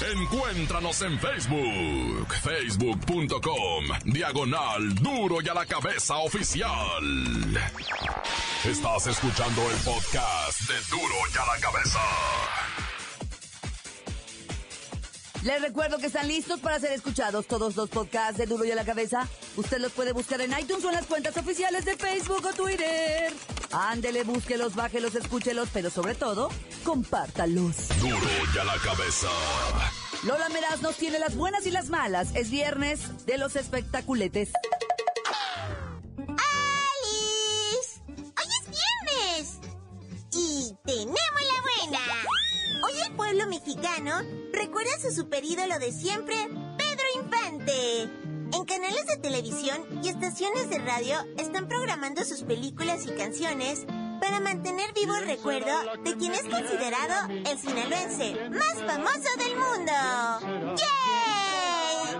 Encuéntranos 0.00 1.02
en 1.02 1.18
Facebook, 1.18 2.34
facebook.com, 2.42 3.84
diagonal 4.04 4.94
duro 4.96 5.36
y 5.42 5.48
a 5.48 5.54
la 5.54 5.66
cabeza 5.66 6.16
oficial. 6.18 6.68
Estás 8.64 9.06
escuchando 9.06 9.62
el 9.70 9.76
podcast 9.78 10.60
de 10.68 10.74
duro 10.90 11.14
y 11.32 11.38
a 11.38 11.54
la 11.54 11.60
cabeza. 11.60 12.00
Les 15.44 15.60
recuerdo 15.60 15.98
que 15.98 16.06
están 16.06 16.26
listos 16.26 16.58
para 16.60 16.80
ser 16.80 16.92
escuchados 16.92 17.46
todos 17.46 17.76
los 17.76 17.90
podcasts 17.90 18.38
de 18.38 18.46
Duro 18.46 18.64
y 18.64 18.70
a 18.70 18.74
la 18.74 18.84
Cabeza. 18.84 19.28
Usted 19.56 19.78
los 19.78 19.92
puede 19.92 20.12
buscar 20.12 20.40
en 20.40 20.58
iTunes 20.58 20.82
o 20.86 20.88
en 20.88 20.94
las 20.94 21.04
cuentas 21.04 21.36
oficiales 21.36 21.84
de 21.84 21.98
Facebook 21.98 22.46
o 22.46 22.54
Twitter. 22.54 23.30
Ándele, 23.70 24.24
búsquelos, 24.24 24.74
bájelos, 24.74 25.14
escúchelos, 25.14 25.68
pero 25.70 25.90
sobre 25.90 26.14
todo, 26.14 26.48
compártalos. 26.82 27.88
Duro 28.00 28.16
y 28.54 28.58
a 28.58 28.64
la 28.64 28.78
Cabeza. 28.78 29.28
Lola 30.22 30.48
Meraz 30.48 30.80
nos 30.80 30.96
tiene 30.96 31.18
las 31.18 31.36
buenas 31.36 31.66
y 31.66 31.70
las 31.70 31.90
malas. 31.90 32.34
Es 32.34 32.50
viernes 32.50 33.26
de 33.26 33.36
los 33.36 33.54
espectaculetes. 33.54 34.48
Mexicano 43.84 44.22
recuerda 44.52 44.90
a 44.96 45.00
su 45.00 45.10
superídolo 45.10 45.78
de 45.78 45.92
siempre, 45.92 46.34
Pedro 46.78 47.04
Infante. 47.22 48.02
En 48.56 48.64
canales 48.64 49.06
de 49.06 49.16
televisión 49.18 49.84
y 50.02 50.08
estaciones 50.08 50.70
de 50.70 50.78
radio 50.78 51.16
están 51.36 51.68
programando 51.68 52.24
sus 52.24 52.42
películas 52.44 53.04
y 53.06 53.10
canciones 53.10 53.84
para 54.20 54.40
mantener 54.40 54.92
vivo 54.94 55.14
el 55.16 55.26
recuerdo 55.26 55.74
de 56.02 56.16
quien 56.16 56.32
es 56.32 56.44
considerado 56.44 57.28
el 57.28 57.58
sinaloense 57.58 58.48
más 58.50 58.82
famoso 58.86 59.28
del 59.38 59.56
mundo. 59.56 59.92
¡Yay! 60.76 62.16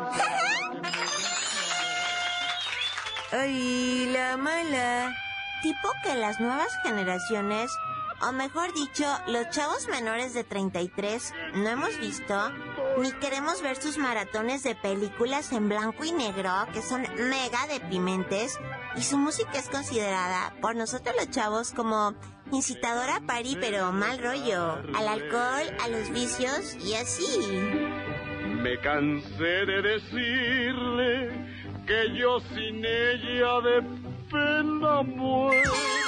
Ay, 3.40 4.06
la 4.12 4.37
mala. 4.37 5.16
Tipo 5.62 5.88
que 6.02 6.14
las 6.14 6.40
nuevas 6.40 6.76
generaciones 6.83 7.71
o 8.28 8.33
mejor 8.33 8.73
dicho, 8.75 9.04
los 9.28 9.50
chavos 9.50 9.88
menores 9.88 10.35
de 10.35 10.45
33 10.45 11.33
no 11.57 11.69
hemos 11.69 11.99
visto 11.99 12.35
ni 12.99 13.12
queremos 13.12 13.61
ver 13.61 13.76
sus 13.76 13.99
maratones 13.99 14.62
de 14.62 14.75
películas 14.75 15.52
en 15.52 15.69
blanco 15.69 16.04
y 16.04 16.12
negro 16.12 16.50
que 16.73 16.81
son 16.81 17.02
mega 17.28 17.66
deprimentes 17.69 18.59
y 18.97 19.02
su 19.02 19.19
música 19.19 19.59
es 19.59 19.69
considerada 19.69 20.54
por 20.61 20.76
nosotros 20.76 21.14
los 21.16 21.31
chavos 21.31 21.73
como 21.73 22.14
incitadora 22.52 23.16
a 23.16 23.21
pari 23.21 23.57
pero 23.61 23.93
mal 23.93 24.19
rollo, 24.19 24.78
al 24.95 25.09
alcohol, 25.09 25.76
a 25.83 25.88
los 25.88 26.11
vicios 26.11 26.76
y 26.85 26.95
así. 26.95 27.26
Me 28.62 28.78
cansé 28.81 29.66
de 29.66 29.83
decirle 29.83 31.31
que 31.87 32.19
yo 32.19 32.40
sin 32.40 32.85
ella 32.85 33.61
de 33.61 33.83
pena 34.31 35.02
muero. 35.02 36.04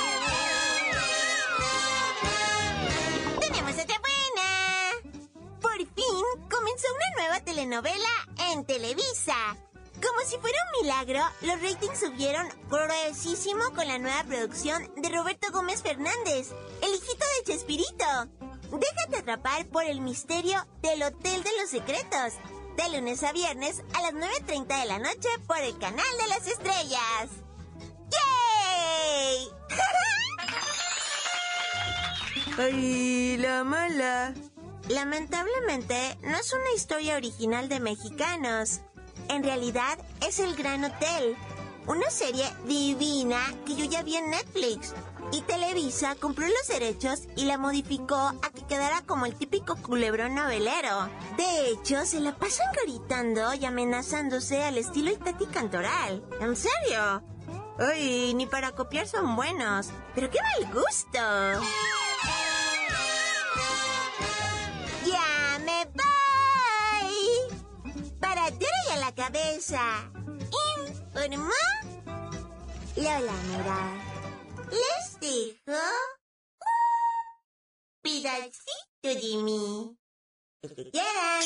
Nueva 7.27 7.45
telenovela 7.45 8.29
en 8.53 8.65
Televisa. 8.65 9.57
Como 9.95 10.21
si 10.27 10.39
fuera 10.39 10.57
un 10.67 10.83
milagro, 10.83 11.21
los 11.41 11.61
ratings 11.61 11.99
subieron 11.99 12.47
gruesísimo 12.71 13.65
con 13.75 13.89
la 13.89 13.99
nueva 13.99 14.23
producción 14.25 14.89
de 14.97 15.09
Roberto 15.09 15.51
Gómez 15.51 15.83
Fernández, 15.83 16.53
el 16.83 16.95
hijito 16.95 17.25
de 17.25 17.53
Chespirito. 17.53 18.29
Déjate 18.71 19.17
atrapar 19.19 19.67
por 19.67 19.85
el 19.85 20.01
misterio 20.03 20.65
del 20.83 21.03
Hotel 21.03 21.43
de 21.43 21.51
los 21.61 21.71
Secretos, 21.71 22.35
de 22.77 22.97
lunes 22.97 23.25
a 23.25 23.33
viernes 23.33 23.83
a 23.95 24.03
las 24.03 24.13
9.30 24.13 24.81
de 24.81 24.87
la 24.87 24.99
noche 25.01 25.29
por 25.49 25.59
el 25.59 25.77
canal 25.79 26.07
de 26.21 26.29
las 26.29 26.47
estrellas. 26.47 27.31
¡Yay! 28.15 29.49
¡Ay, 32.59 33.37
la 33.39 33.65
mala! 33.65 34.33
Lamentablemente, 34.89 36.17
no 36.23 36.37
es 36.37 36.53
una 36.53 36.73
historia 36.75 37.17
original 37.17 37.69
de 37.69 37.81
mexicanos. 37.81 38.81
En 39.29 39.43
realidad, 39.43 39.99
es 40.27 40.39
El 40.39 40.55
Gran 40.55 40.85
Hotel, 40.85 41.37
una 41.87 42.09
serie 42.11 42.45
divina 42.67 43.41
que 43.65 43.75
yo 43.75 43.85
ya 43.85 44.03
vi 44.03 44.17
en 44.17 44.31
Netflix. 44.31 44.95
Y 45.33 45.41
Televisa 45.41 46.15
compró 46.15 46.47
los 46.47 46.69
derechos 46.69 47.23
y 47.35 47.47
la 47.47 47.59
modificó 47.59 48.17
a 48.17 48.51
que 48.55 48.65
quedara 48.65 49.03
como 49.03 49.27
el 49.27 49.35
típico 49.35 49.75
culebrón 49.75 50.37
novelero. 50.37 51.09
De 51.37 51.71
hecho, 51.71 52.07
se 52.07 52.21
la 52.21 52.37
pasan 52.37 52.69
gritando 52.85 53.53
y 53.55 53.65
amenazándose 53.65 54.63
al 54.63 54.79
estilo 54.79 55.11
Itati 55.11 55.47
Cantoral. 55.47 56.23
¿En 56.41 56.55
serio? 56.55 57.25
Uy, 57.79 58.35
ni 58.35 58.47
para 58.47 58.71
copiar 58.71 59.09
son 59.09 59.35
buenos. 59.35 59.89
Pero 60.15 60.31
qué 60.31 60.39
mal 60.41 60.73
gusto. 60.73 61.19
Cabeza. 69.27 70.11
Informó 70.87 71.51
Lola 72.97 73.33
Mera. 73.51 73.83
Les 74.71 75.21
dijo 75.21 75.79
un 76.57 76.83
pedacito 78.03 79.03
de 79.03 79.43
mí. 79.43 79.99
El 80.63 80.75
que 80.75 80.91
quieran. 80.91 81.43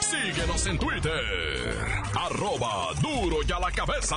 Síguenos 0.00 0.66
en 0.66 0.78
Twitter. 0.78 2.02
Arroba 2.14 2.94
duro 3.00 3.38
y 3.46 3.52
a 3.52 3.60
la 3.60 3.70
cabeza. 3.70 4.16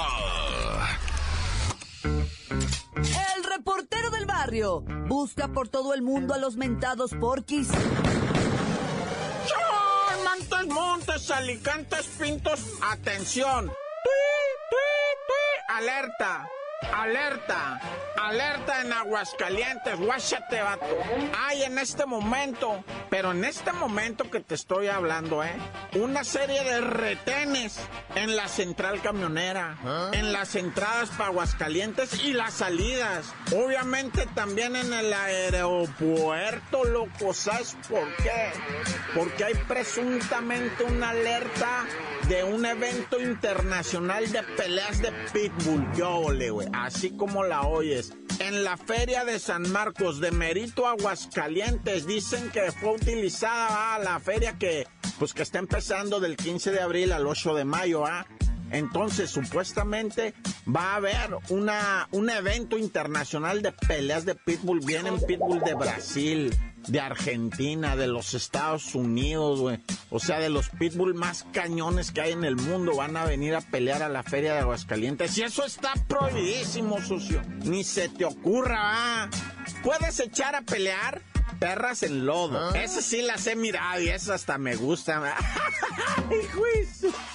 El 2.04 3.44
reportero 3.44 4.10
del 4.10 4.26
barrio 4.26 4.82
busca 5.08 5.48
por 5.50 5.70
todo 5.70 5.94
el 5.94 6.02
mundo 6.02 6.34
a 6.34 6.38
los 6.38 6.58
mentados 6.58 7.12
porquis. 7.20 7.70
Montes, 10.68 11.30
Alicantes, 11.32 12.08
Pintos, 12.20 12.60
atención. 12.82 13.72
Alerta. 15.68 16.48
Alerta, 16.94 17.80
alerta 18.22 18.82
en 18.82 18.94
Aguascalientes, 18.94 19.98
guáchate, 19.98 20.62
vato. 20.62 20.86
Hay 21.46 21.64
en 21.64 21.80
este 21.80 22.06
momento, 22.06 22.84
pero 23.10 23.32
en 23.32 23.44
este 23.44 23.72
momento 23.72 24.30
que 24.30 24.40
te 24.40 24.56
estoy 24.56 24.88
hablando, 24.88 25.44
¿eh? 25.44 25.56
Una 25.96 26.24
serie 26.24 26.64
de 26.64 26.82
retenes 26.82 27.80
en 28.16 28.36
la 28.36 28.48
central 28.48 29.02
camionera, 29.02 29.78
¿Ah? 29.84 30.10
en 30.14 30.32
las 30.32 30.56
entradas 30.56 31.10
para 31.12 31.30
Aguascalientes 31.30 32.24
y 32.24 32.34
las 32.34 32.56
salidas. 32.56 33.34
Obviamente 33.56 34.28
también 34.36 34.76
en 34.76 34.94
el 34.94 35.14
aeropuerto, 35.14 36.84
loco. 36.84 37.34
¿Sabes 37.34 37.76
por 37.90 38.08
qué? 38.18 38.52
Porque 39.16 39.44
hay 39.46 39.56
presuntamente 39.68 40.84
una 40.84 41.10
alerta 41.10 41.86
de 42.28 42.44
un 42.44 42.66
evento 42.66 43.20
internacional 43.20 44.32
de 44.32 44.42
peleas 44.44 45.02
de 45.02 45.12
pitbull. 45.32 45.86
Yo, 45.96 46.32
le, 46.32 46.50
güey 46.50 46.68
así 46.74 47.12
como 47.12 47.44
la 47.44 47.64
oyes. 47.64 48.14
En 48.40 48.64
la 48.64 48.78
feria 48.78 49.26
de 49.26 49.40
San 49.40 49.72
Marcos 49.72 50.20
de 50.20 50.32
Merito 50.32 50.88
Aguascalientes 50.88 52.08
dicen 52.08 52.50
que 52.52 52.72
fue 52.72 52.96
utilizada 52.96 54.00
la 54.00 54.20
feria 54.20 54.58
que 54.58 54.88
pues 55.20 55.34
que 55.34 55.44
está 55.44 55.60
empezando 55.60 56.20
del 56.20 56.36
15 56.36 56.72
de 56.72 56.82
abril 56.82 57.12
al 57.12 57.28
8 57.28 57.56
de 57.56 57.66
mayo, 57.66 58.06
¿ah? 58.06 58.26
Entonces, 58.72 59.30
supuestamente 59.30 60.34
va 60.68 60.94
a 60.94 60.96
haber 60.96 61.38
una, 61.50 62.08
un 62.12 62.30
evento 62.30 62.78
internacional 62.78 63.62
de 63.62 63.72
peleas 63.72 64.26
de 64.26 64.36
pitbull. 64.36 64.80
Vienen 64.80 65.20
pitbull 65.26 65.62
de 65.62 65.76
Brasil, 65.76 66.56
de 66.88 67.00
Argentina, 67.00 67.96
de 67.96 68.08
los 68.08 68.34
Estados 68.34 68.96
Unidos, 68.96 69.60
güey. 69.60 69.80
O 70.10 70.20
sea, 70.20 70.40
de 70.40 70.50
los 70.50 70.70
pitbull 70.70 71.14
más 71.14 71.46
cañones 71.52 72.12
que 72.12 72.22
hay 72.22 72.32
en 72.34 72.44
el 72.44 72.56
mundo 72.56 72.96
van 72.96 73.18
a 73.18 73.26
venir 73.26 73.56
a 73.56 73.62
pelear 73.62 74.04
a 74.04 74.10
la 74.10 74.24
feria 74.24 74.54
de 74.54 74.60
Aguascalientes. 74.60 75.38
Y 75.38 75.44
eso 75.44 75.66
está 75.66 75.94
prohibidísimo, 76.08 77.02
sucio. 77.02 77.42
Ni 77.64 77.84
se 77.84 78.10
te 78.10 78.26
ocurra, 78.26 78.82
¿va? 78.82 79.30
¿Puedes 79.84 80.20
echar 80.20 80.56
a 80.56 80.62
pelear? 80.62 81.22
Perras 81.60 82.04
en 82.04 82.26
lodo. 82.26 82.70
Ah. 82.70 82.78
Esas 82.78 83.06
sí 83.06 83.22
las 83.22 83.46
he 83.48 83.56
mirado 83.56 84.02
y 84.02 84.10
esas 84.10 84.30
hasta 84.30 84.58
me 84.58 84.76
gustan. 84.76 85.24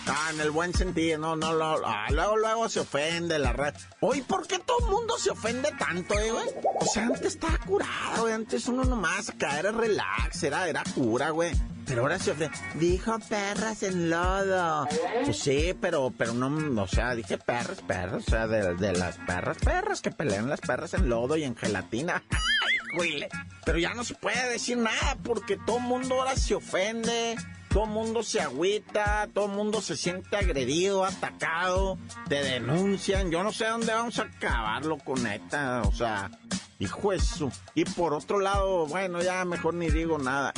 ah, 0.06 0.30
en 0.32 0.40
el 0.40 0.50
buen 0.50 0.74
sentido, 0.74 1.18
no, 1.18 1.36
no, 1.36 1.52
lo- 1.54 1.86
ah, 1.86 2.06
luego, 2.10 2.36
luego 2.36 2.68
se 2.68 2.80
ofende 2.80 3.38
la 3.38 3.52
red. 3.52 3.74
Oye, 4.00 4.22
¿por 4.22 4.46
qué 4.46 4.58
todo 4.58 4.78
el 4.80 4.86
mundo 4.92 5.16
se 5.18 5.30
ofende 5.30 5.70
tanto, 5.78 6.18
eh, 6.18 6.30
güey? 6.30 6.46
O 6.80 6.84
sea, 6.86 7.04
antes 7.06 7.34
estaba 7.34 7.58
curado, 7.58 8.22
güey. 8.22 8.32
Antes 8.34 8.66
uno 8.68 8.84
nomás 8.84 9.32
caer 9.38 9.66
era 9.66 9.72
relax, 9.72 10.42
era, 10.42 10.68
era 10.68 10.82
cura, 10.94 11.30
güey. 11.30 11.52
Pero 11.90 12.02
ahora 12.02 12.18
se 12.20 12.30
ofende. 12.30 12.56
Dijo 12.74 13.18
perras 13.28 13.82
en 13.82 14.10
lodo. 14.10 14.86
Pues 15.24 15.38
sí, 15.38 15.74
pero, 15.80 16.12
pero 16.16 16.32
no, 16.32 16.82
o 16.82 16.86
sea, 16.86 17.16
dije 17.16 17.36
perras, 17.36 17.82
perras, 17.82 18.28
o 18.28 18.30
sea, 18.30 18.46
de, 18.46 18.92
las 18.92 19.16
perras, 19.18 19.58
perras 19.58 20.00
que 20.00 20.12
pelean 20.12 20.48
las 20.48 20.60
perras 20.60 20.94
en 20.94 21.08
lodo 21.08 21.36
y 21.36 21.42
en 21.42 21.56
gelatina. 21.56 22.22
Pero 23.64 23.78
ya 23.78 23.94
no 23.94 24.02
se 24.02 24.14
puede 24.14 24.50
decir 24.50 24.76
nada 24.76 25.16
porque 25.22 25.56
todo 25.56 25.78
el 25.78 25.84
mundo 25.84 26.16
ahora 26.16 26.34
se 26.34 26.56
ofende. 26.56 27.36
Todo 27.68 27.84
el 27.84 27.90
mundo 27.90 28.24
se 28.24 28.40
agüita, 28.40 29.28
todo 29.32 29.46
el 29.46 29.52
mundo 29.52 29.80
se 29.80 29.96
siente 29.96 30.36
agredido, 30.36 31.04
atacado, 31.04 31.98
te 32.28 32.42
denuncian. 32.42 33.30
Yo 33.30 33.44
no 33.44 33.52
sé 33.52 33.66
dónde 33.66 33.94
vamos 33.94 34.18
a 34.18 34.22
acabarlo 34.22 34.98
con 34.98 35.22
neta, 35.22 35.82
o 35.82 35.92
sea, 35.92 36.32
hijo 36.80 37.12
de 37.12 37.20
su. 37.20 37.52
Y 37.76 37.84
por 37.84 38.12
otro 38.12 38.40
lado, 38.40 38.86
bueno, 38.86 39.22
ya 39.22 39.44
mejor 39.44 39.74
ni 39.74 39.88
digo 39.88 40.18
nada. 40.18 40.52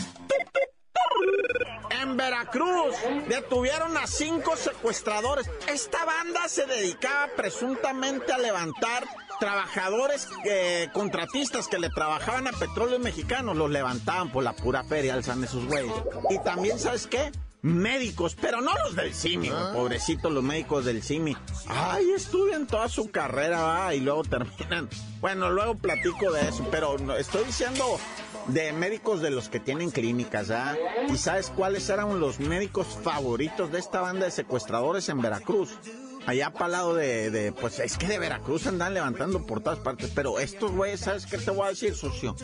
En 2.03 2.17
Veracruz 2.17 2.97
detuvieron 3.29 3.97
a 3.97 4.09
cinco 4.09 4.57
secuestradores. 4.57 5.49
Esta 5.69 6.05
banda 6.05 6.49
se 6.49 6.67
dedicaba 6.67 7.29
presuntamente 7.37 8.33
a 8.33 8.39
levantar 8.39 9.07
trabajadores 9.39 10.29
eh, 10.45 10.89
contratistas 10.93 11.69
que 11.69 11.79
le 11.79 11.91
trabajaban 11.91 12.49
a 12.49 12.53
petróleos 12.53 13.01
mexicanos. 13.01 13.57
Los 13.57 13.71
levantaban 13.71 14.33
por 14.33 14.43
la 14.43 14.53
pura 14.53 14.83
feria, 14.83 15.15
alzan 15.15 15.45
esos 15.45 15.65
güeyes. 15.67 15.95
Y 16.31 16.41
también, 16.41 16.81
¿sabes 16.81 17.07
qué? 17.07 17.31
Médicos, 17.63 18.37
pero 18.41 18.61
no 18.61 18.73
los 18.85 18.97
del 18.97 19.15
CIMI, 19.15 19.51
güey, 19.51 19.73
pobrecitos 19.73 20.33
los 20.33 20.43
médicos 20.43 20.85
del 20.85 21.05
CIMI. 21.05 21.37
Ay, 21.69 22.11
estudian 22.11 22.67
toda 22.67 22.89
su 22.89 23.13
carrera, 23.13 23.63
va, 23.63 23.95
y 23.95 24.01
luego 24.01 24.25
terminan. 24.29 24.89
Bueno, 25.21 25.51
luego 25.51 25.77
platico 25.77 26.33
de 26.33 26.49
eso, 26.49 26.67
pero 26.73 26.97
estoy 27.17 27.45
diciendo 27.45 28.01
de 28.47 28.73
médicos 28.73 29.21
de 29.21 29.31
los 29.31 29.49
que 29.49 29.61
tienen 29.61 29.91
clínicas, 29.91 30.51
¿ah? 30.51 30.77
¿Y 31.09 31.17
sabes 31.17 31.51
cuáles 31.55 31.89
eran 31.89 32.21
los 32.21 32.41
médicos 32.41 32.99
favoritos 33.03 33.71
de 33.73 33.79
esta 33.79 34.01
banda 34.01 34.27
de 34.27 34.31
secuestradores 34.31 35.09
en 35.09 35.21
Veracruz? 35.21 35.71
Allá 36.27 36.53
para 36.53 36.69
lado 36.69 36.95
de, 36.95 37.31
de, 37.31 37.53
pues 37.53 37.81
es 37.81 37.99
que 37.99 38.07
de 38.07 38.19
Veracruz 38.19 38.67
andan 38.67 38.95
levantando 38.95 39.45
por 39.45 39.61
todas 39.61 39.81
partes, 39.81 40.11
pero 40.15 40.39
estos 40.39 40.71
güeyes, 40.71 41.01
¿sabes 41.01 41.27
qué 41.27 41.37
te 41.37 41.51
voy 41.51 41.67
a 41.67 41.71
decir, 41.71 41.95
socio? 41.95 42.37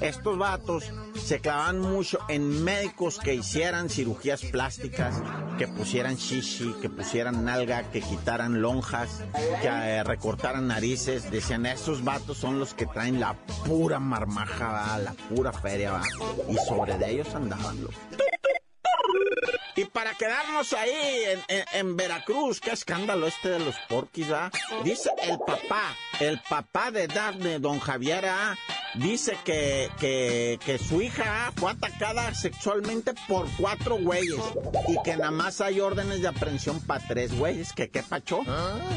Estos 0.00 0.38
vatos 0.38 0.84
se 1.24 1.40
clavan 1.40 1.80
mucho 1.80 2.18
en 2.28 2.62
médicos 2.62 3.18
que 3.18 3.34
hicieran 3.34 3.88
cirugías 3.88 4.42
plásticas, 4.42 5.22
que 5.58 5.66
pusieran 5.66 6.16
shishi, 6.16 6.72
que 6.80 6.88
pusieran 6.88 7.44
nalga, 7.44 7.90
que 7.90 8.00
quitaran 8.00 8.62
lonjas, 8.62 9.22
que 9.60 9.68
eh, 9.68 10.04
recortaran 10.04 10.68
narices. 10.68 11.30
Decían, 11.30 11.66
esos 11.66 12.04
vatos 12.04 12.38
son 12.38 12.58
los 12.58 12.74
que 12.74 12.86
traen 12.86 13.18
la 13.18 13.34
pura 13.66 13.98
marmaja, 13.98 14.68
¿va? 14.68 14.98
la 14.98 15.12
pura 15.12 15.52
feria, 15.52 15.92
¿va? 15.92 16.02
y 16.48 16.56
sobre 16.68 16.96
de 16.96 17.10
ellos 17.10 17.34
andaban 17.34 17.82
los. 17.82 17.94
Para 19.96 20.12
quedarnos 20.12 20.74
ahí 20.74 20.90
en, 21.24 21.40
en- 21.48 21.64
en 21.72 21.96
Veracruz, 21.96 22.60
qué 22.60 22.72
escándalo 22.72 23.26
este 23.26 23.48
de 23.48 23.60
los 23.60 23.74
porquis, 23.88 24.30
¿ah? 24.30 24.50
Dice 24.84 25.08
el 25.22 25.38
papá, 25.38 25.96
el 26.20 26.38
papá 26.50 26.90
de 26.90 27.06
Daphne, 27.08 27.58
don 27.60 27.80
Javier, 27.80 28.26
¿ah? 28.26 28.54
dice 28.96 29.38
que, 29.42 29.90
que, 29.98 30.58
que 30.66 30.76
su 30.78 31.00
hija 31.00 31.46
¿ah? 31.46 31.52
fue 31.56 31.70
atacada 31.72 32.34
sexualmente 32.34 33.14
por 33.26 33.46
cuatro 33.58 33.96
güeyes 33.96 34.40
y 34.88 35.02
que 35.02 35.16
nada 35.16 35.30
más 35.30 35.62
hay 35.62 35.80
órdenes 35.80 36.20
de 36.20 36.28
aprehensión 36.28 36.78
para 36.80 37.02
tres 37.06 37.34
güeyes. 37.34 37.72
¿Que 37.72 37.88
qué 37.88 38.02
pachó? 38.02 38.42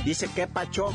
Dice 0.03 0.27
que 0.35 0.47
pachó. 0.47 0.93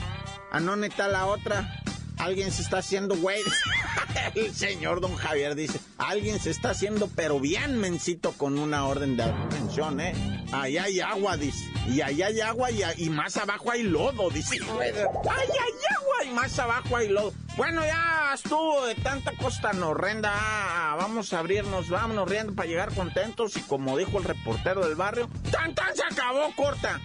Ah, 0.53 0.61
no, 0.61 0.77
neta, 0.77 1.09
la 1.09 1.25
otra. 1.27 1.83
Alguien 2.19 2.51
se 2.51 2.63
está 2.63 2.79
haciendo 2.79 3.17
güey. 3.17 3.43
El 4.35 4.55
señor 4.55 5.01
don 5.01 5.15
Javier 5.17 5.55
dice, 5.55 5.79
alguien 5.99 6.39
se 6.39 6.51
está 6.51 6.71
haciendo 6.71 7.09
pero 7.15 7.41
bien 7.41 7.79
mencito 7.79 8.33
con 8.33 8.59
una 8.59 8.87
orden 8.87 9.17
de 9.17 9.25
aprehensión, 9.25 10.01
¿eh? 10.01 10.15
Ahí 10.53 10.79
hay 10.79 11.01
agua, 11.01 11.37
dice. 11.37 11.71
Y 11.89 12.01
ahí 12.01 12.23
hay 12.23 12.41
agua 12.41 12.71
y, 12.71 12.83
y 12.99 13.11
más 13.11 13.37
abajo 13.37 13.71
hay 13.71 13.83
lodo, 13.83 14.31
dice. 14.31 14.59
Ahí 14.81 14.91
hay 14.91 15.73
agua 15.97 16.25
y 16.27 16.31
más 16.35 16.59
abajo 16.59 16.97
hay 16.97 17.09
lodo. 17.09 17.33
Bueno, 17.57 17.85
ya 17.85 18.33
estuvo 18.35 18.87
de 18.87 18.95
tanta 18.97 19.33
cosa 19.33 19.63
tan 19.63 19.83
horrenda. 19.83 20.31
Ah, 20.35 20.97
vamos 20.99 21.33
a 21.33 21.39
abrirnos, 21.39 21.89
vámonos 21.89 22.29
riendo 22.29 22.55
para 22.55 22.69
llegar 22.69 22.95
contentos. 22.95 23.57
Y 23.57 23.61
como 23.61 23.97
dijo 23.97 24.19
el 24.19 24.25
reportero 24.25 24.87
del 24.87 24.97
barrio, 24.97 25.29
¡tan 25.51 25.75
tan 25.75 25.95
se 25.95 26.03
acabó, 26.05 26.53
corta! 26.57 27.01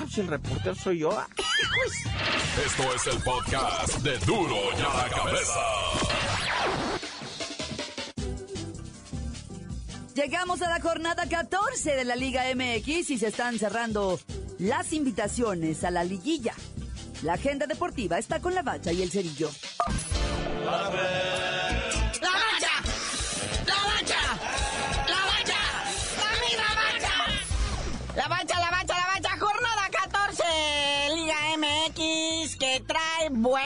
Ah, 0.00 0.04
si 0.08 0.20
el 0.20 0.28
reportero 0.28 0.76
soy 0.76 0.98
yo. 1.00 1.10
ah. 1.10 1.26
Esto 2.64 2.94
es 2.94 3.06
el 3.08 3.20
podcast 3.20 3.96
de 3.98 4.16
Duro 4.20 4.54
y 4.76 4.80
a 4.80 4.94
la 4.96 5.08
Cabeza. 5.08 5.60
Llegamos 10.14 10.62
a 10.62 10.68
la 10.68 10.80
jornada 10.80 11.26
14 11.28 11.96
de 11.96 12.04
la 12.04 12.14
Liga 12.14 12.44
MX 12.54 13.10
y 13.10 13.18
se 13.18 13.26
están 13.26 13.58
cerrando 13.58 14.20
las 14.60 14.92
invitaciones 14.92 15.82
a 15.82 15.90
la 15.90 16.04
liguilla. 16.04 16.54
La 17.22 17.32
agenda 17.32 17.66
deportiva 17.66 18.18
está 18.18 18.38
con 18.38 18.54
la 18.54 18.62
bacha 18.62 18.92
y 18.92 19.02
el 19.02 19.10
cerillo. 19.10 19.50
¡La 20.64 20.90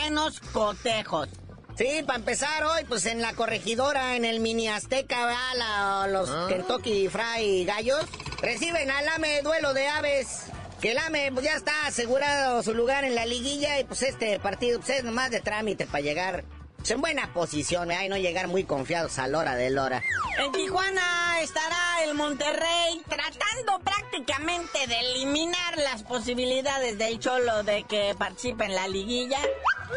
buenos 0.01 0.41
cotejos. 0.53 1.29
Sí, 1.77 2.03
para 2.07 2.19
empezar 2.19 2.65
hoy, 2.65 2.85
pues 2.89 3.07
en 3.07 3.21
la 3.23 3.33
corregidora, 3.35 4.17
en 4.17 4.25
el 4.25 4.41
mini 4.41 4.69
Azteca. 4.69 5.35
La- 5.57 6.07
los 6.09 6.31
Kentucky 6.49 7.09
Fry 7.09 7.65
Gallos, 7.65 8.05
reciben 8.41 8.91
al 8.91 9.09
AME 9.09 9.43
duelo 9.43 9.75
de 9.75 9.89
aves. 9.89 10.45
Que 10.81 10.93
el 10.93 10.99
AME 10.99 11.31
pues, 11.33 11.45
ya 11.45 11.55
está 11.55 11.87
asegurado 11.87 12.63
su 12.63 12.75
lugar 12.75 13.05
en 13.05 13.15
la 13.15 13.25
liguilla 13.25 13.79
y 13.79 13.85
pues 13.85 14.03
este 14.03 14.39
partido 14.41 14.81
pues, 14.81 14.91
es 14.99 15.05
nomás 15.05 15.31
de 15.31 15.41
trámite 15.41 15.87
para 15.87 16.01
llegar 16.01 16.45
en 16.91 17.01
buena 17.01 17.33
posición, 17.33 17.91
¿eh? 17.91 18.07
y 18.07 18.09
no 18.09 18.17
llegar 18.17 18.49
muy 18.49 18.65
confiados 18.65 19.19
a 19.19 19.29
la 19.29 19.39
hora 19.39 19.55
de 19.55 19.71
la 19.71 19.85
hora. 19.85 20.03
En 20.39 20.53
Tijuana 20.53 21.41
estará 21.41 22.05
el 22.05 22.15
Monterrey 22.15 23.03
tratando 23.09 23.79
prácticamente 23.85 24.87
de 24.87 25.01
eliminar 25.01 25.79
las 25.79 26.03
posibilidades 26.03 26.99
del 26.99 27.21
Cholo 27.21 27.63
de 27.63 27.85
que 27.85 28.15
participe 28.19 28.65
en 28.65 28.75
la 28.75 28.89
liguilla. 28.89 29.39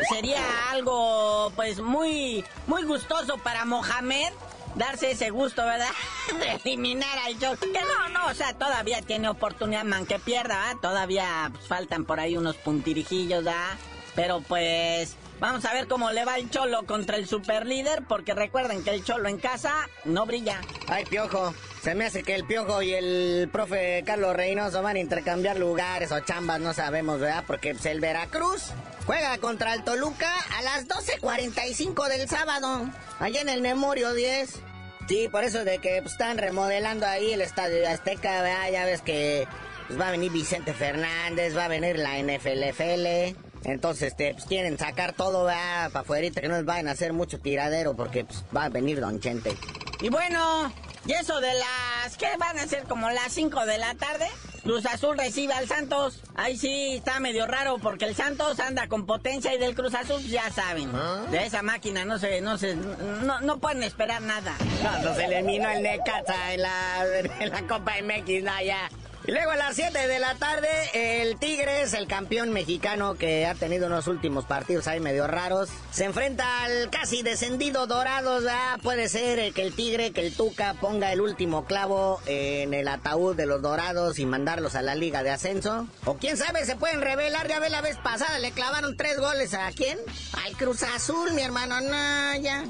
Sería 0.10 0.42
algo 0.70 1.52
pues 1.56 1.80
muy 1.80 2.44
muy 2.68 2.84
gustoso 2.84 3.38
para 3.38 3.66
Mohamed 3.66 4.32
darse 4.76 5.12
ese 5.12 5.30
gusto, 5.30 5.66
¿verdad? 5.66 5.92
De 6.40 6.52
eliminar 6.64 7.18
al 7.26 7.40
Cholo. 7.40 7.58
Que 7.60 7.82
no, 7.82 8.10
no, 8.10 8.28
o 8.28 8.34
sea, 8.34 8.54
todavía 8.54 9.02
tiene 9.02 9.30
oportunidad, 9.30 9.86
man, 9.86 10.06
que 10.06 10.20
pierda, 10.20 10.60
¿verdad? 10.60 10.82
Todavía 10.82 11.50
pues, 11.54 11.68
faltan 11.68 12.06
por 12.06 12.20
ahí 12.20 12.38
unos 12.38 12.58
puntirijillos, 12.58 13.44
¿verdad? 13.44 13.78
Pero 14.16 14.42
pues 14.42 15.16
vamos 15.40 15.66
a 15.66 15.74
ver 15.74 15.88
cómo 15.88 16.12
le 16.12 16.26
va 16.26 16.38
el 16.38 16.50
Cholo 16.50 16.86
contra 16.86 17.18
el 17.18 17.28
superlíder, 17.28 18.04
porque 18.08 18.34
recuerden 18.34 18.84
que 18.84 18.92
el 18.92 19.04
Cholo 19.04 19.30
en 19.30 19.38
casa 19.38 19.90
no 20.04 20.26
brilla. 20.26 20.62
Ay, 20.88 21.06
Piojo, 21.06 21.54
se 21.82 21.96
me 21.96 22.06
hace 22.06 22.24
que 22.24 22.36
el 22.36 22.46
Piojo 22.46 22.82
y 22.82 22.94
el 22.94 23.50
profe 23.52 24.04
Carlos 24.06 24.36
Reynoso 24.36 24.82
van 24.82 24.96
a 24.96 25.00
intercambiar 25.00 25.58
lugares 25.58 26.12
o 26.12 26.20
chambas, 26.20 26.60
no 26.60 26.74
sabemos, 26.74 27.20
¿verdad? 27.20 27.44
Porque 27.46 27.74
pues, 27.74 27.86
el 27.86 28.00
Veracruz 28.00 28.72
juega 29.06 29.38
contra 29.38 29.74
el 29.74 29.84
Toluca 29.84 30.32
a 30.58 30.62
las 30.62 30.88
12.45 30.88 32.08
del 32.08 32.28
sábado, 32.28 32.90
allá 33.20 33.42
en 33.42 33.50
el 33.50 33.62
Memorio 33.62 34.14
10. 34.14 34.62
Sí, 35.08 35.28
por 35.30 35.44
eso 35.44 35.64
de 35.64 35.78
que 35.78 36.02
pues, 36.02 36.14
están 36.14 36.38
remodelando 36.38 37.06
ahí 37.06 37.34
el 37.34 37.42
Estadio 37.42 37.88
Azteca, 37.88 38.42
¿verdad? 38.42 38.72
Ya 38.72 38.86
ves 38.86 39.02
que 39.02 39.48
pues, 39.88 40.00
va 40.00 40.08
a 40.08 40.12
venir 40.12 40.32
Vicente 40.32 40.74
Fernández, 40.74 41.56
va 41.56 41.66
a 41.66 41.68
venir 41.68 42.00
la 42.00 42.18
NFLFL. 42.18 43.38
Entonces, 43.66 44.10
este, 44.10 44.34
pues 44.34 44.46
quieren 44.46 44.78
sacar 44.78 45.14
todo 45.14 45.46
para 45.46 45.86
afuera, 45.88 46.30
que 46.30 46.48
no 46.48 46.56
les 46.56 46.66
vayan 46.66 46.88
a 46.88 46.92
hacer 46.92 47.14
mucho 47.14 47.40
tiradero 47.40 47.96
porque 47.96 48.26
pues, 48.26 48.44
va 48.56 48.66
a 48.66 48.70
venir 48.70 49.00
Don 49.02 49.20
Chente. 49.20 49.56
Y 50.02 50.10
bueno, 50.10 50.72
y 51.06 51.14
eso 51.14 51.40
de 51.40 51.52
las, 51.54 52.18
¿qué 52.18 52.28
van 52.38 52.58
a 52.60 52.68
ser? 52.68 52.84
Como 52.84 53.10
las 53.10 53.32
5 53.32 53.66
de 53.66 53.78
la 53.78 53.94
tarde. 53.96 54.28
Cruz 54.64 54.84
Azul 54.88 55.16
recibe 55.16 55.54
al 55.54 55.68
Santos. 55.68 56.24
Ahí 56.34 56.58
sí 56.58 56.96
está 56.96 57.20
medio 57.20 57.46
raro 57.46 57.78
porque 57.78 58.06
el 58.06 58.16
Santos 58.16 58.60
anda 58.60 58.88
con 58.88 59.06
potencia 59.06 59.54
y 59.54 59.60
del 59.60 59.76
Cruz 59.76 59.94
Azul 59.94 60.24
ya 60.24 60.50
saben. 60.50 60.90
¿Ah? 60.96 61.24
De 61.30 61.46
esa 61.46 61.62
máquina 61.62 62.04
no 62.04 62.18
se, 62.18 62.42
no 62.42 62.58
se, 62.58 62.76
no, 62.76 63.40
no 63.42 63.60
pueden 63.60 63.84
esperar 63.84 64.24
nada. 64.24 64.56
No, 64.84 65.04
nos 65.04 65.20
eliminó 65.20 65.70
el 65.70 65.84
Necaxa 65.84 66.54
en 66.54 66.64
la, 66.64 67.06
en 67.40 67.50
la 67.52 67.62
Copa 67.68 67.94
MX, 68.02 68.44
no, 68.44 68.62
ya. 68.64 68.90
Y 69.28 69.32
luego 69.32 69.52
a 69.52 69.56
las 69.56 69.76
7 69.76 70.08
de 70.08 70.20
la 70.20 70.36
tarde, 70.36 70.68
el 70.94 71.38
Tigres, 71.38 71.94
el 71.94 72.08
campeón 72.08 72.52
mexicano 72.52 73.16
que 73.16 73.48
ha 73.48 73.56
tenido 73.56 73.88
unos 73.88 74.08
últimos 74.08 74.46
partidos 74.46 74.88
ahí 74.88 75.00
medio 75.00 75.26
raros, 75.26 75.70
se 75.92 76.06
enfrenta 76.06 76.64
al 76.64 76.92
casi 76.92 77.24
descendido 77.24 77.88
Dorados. 77.88 78.44
Ah, 78.48 78.78
puede 78.84 79.10
ser 79.10 79.52
que 79.54 79.64
el 79.64 79.74
Tigre, 79.74 80.12
que 80.12 80.28
el 80.28 80.36
Tuca 80.36 80.76
ponga 80.76 81.12
el 81.12 81.22
último 81.22 81.66
clavo 81.66 82.22
en 82.28 82.76
el 82.76 82.88
ataúd 82.88 83.36
de 83.36 83.48
los 83.48 83.64
Dorados 83.64 84.20
y 84.20 84.28
mandarlos 84.28 84.76
a 84.76 84.84
la 84.84 84.94
Liga 84.94 85.24
de 85.24 85.32
Ascenso. 85.32 85.88
O 86.06 86.18
quién 86.18 86.38
sabe, 86.38 86.64
se 86.66 86.76
pueden 86.76 87.02
revelar. 87.02 87.48
Ya 87.48 87.60
ve 87.60 87.72
la 87.72 87.82
vez 87.82 87.98
pasada, 87.98 88.38
le 88.38 88.52
clavaron 88.52 88.96
tres 88.96 89.20
goles 89.20 89.56
a 89.56 89.72
quién? 89.72 89.98
Al 90.46 90.56
Cruz 90.56 90.84
Azul, 90.84 91.34
mi 91.34 91.42
hermano. 91.42 91.82
No, 91.82 92.36
ya. 92.40 92.64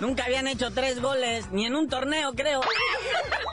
Nunca 0.00 0.24
habían 0.24 0.48
hecho 0.48 0.72
tres 0.72 1.00
goles, 1.00 1.52
ni 1.52 1.66
en 1.66 1.76
un 1.76 1.88
torneo, 1.88 2.32
creo. 2.32 2.62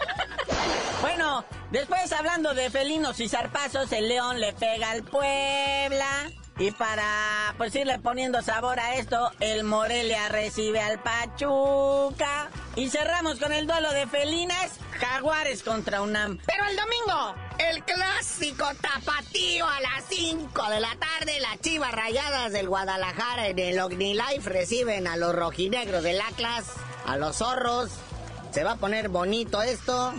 Bueno, 1.01 1.45
después 1.71 2.11
hablando 2.11 2.53
de 2.53 2.71
felinos 2.71 3.19
y 3.19 3.29
zarpazos, 3.29 3.91
el 3.91 4.07
León 4.07 4.39
le 4.39 4.53
pega 4.53 4.91
al 4.91 5.03
Puebla. 5.03 6.31
Y 6.59 6.71
para 6.71 7.53
pues 7.57 7.75
irle 7.75 7.99
poniendo 7.99 8.41
sabor 8.41 8.79
a 8.79 8.95
esto, 8.95 9.31
el 9.39 9.63
Morelia 9.63 10.27
recibe 10.29 10.81
al 10.81 10.99
Pachuca. 10.99 12.49
Y 12.75 12.89
cerramos 12.89 13.39
con 13.39 13.53
el 13.53 13.67
duelo 13.67 13.91
de 13.91 14.07
felinas, 14.07 14.71
Jaguares 14.99 15.61
contra 15.61 16.01
UNAM. 16.01 16.39
Pero 16.47 16.65
el 16.65 16.75
domingo, 16.75 17.35
el 17.59 17.83
clásico 17.83 18.65
tapatío 18.81 19.67
a 19.67 19.79
las 19.81 20.03
5 20.09 20.69
de 20.71 20.79
la 20.79 20.95
tarde, 20.95 21.39
las 21.39 21.61
chivas 21.61 21.91
rayadas 21.91 22.51
del 22.51 22.67
Guadalajara 22.67 23.47
en 23.49 23.59
el 23.59 23.79
OmniLife 23.79 24.49
reciben 24.49 25.07
a 25.07 25.15
los 25.15 25.35
rojinegros 25.35 26.01
del 26.01 26.19
Atlas, 26.21 26.65
a 27.05 27.17
los 27.17 27.37
zorros. 27.37 27.91
Se 28.51 28.63
va 28.63 28.71
a 28.71 28.77
poner 28.77 29.09
bonito 29.09 29.61
esto. 29.61 30.11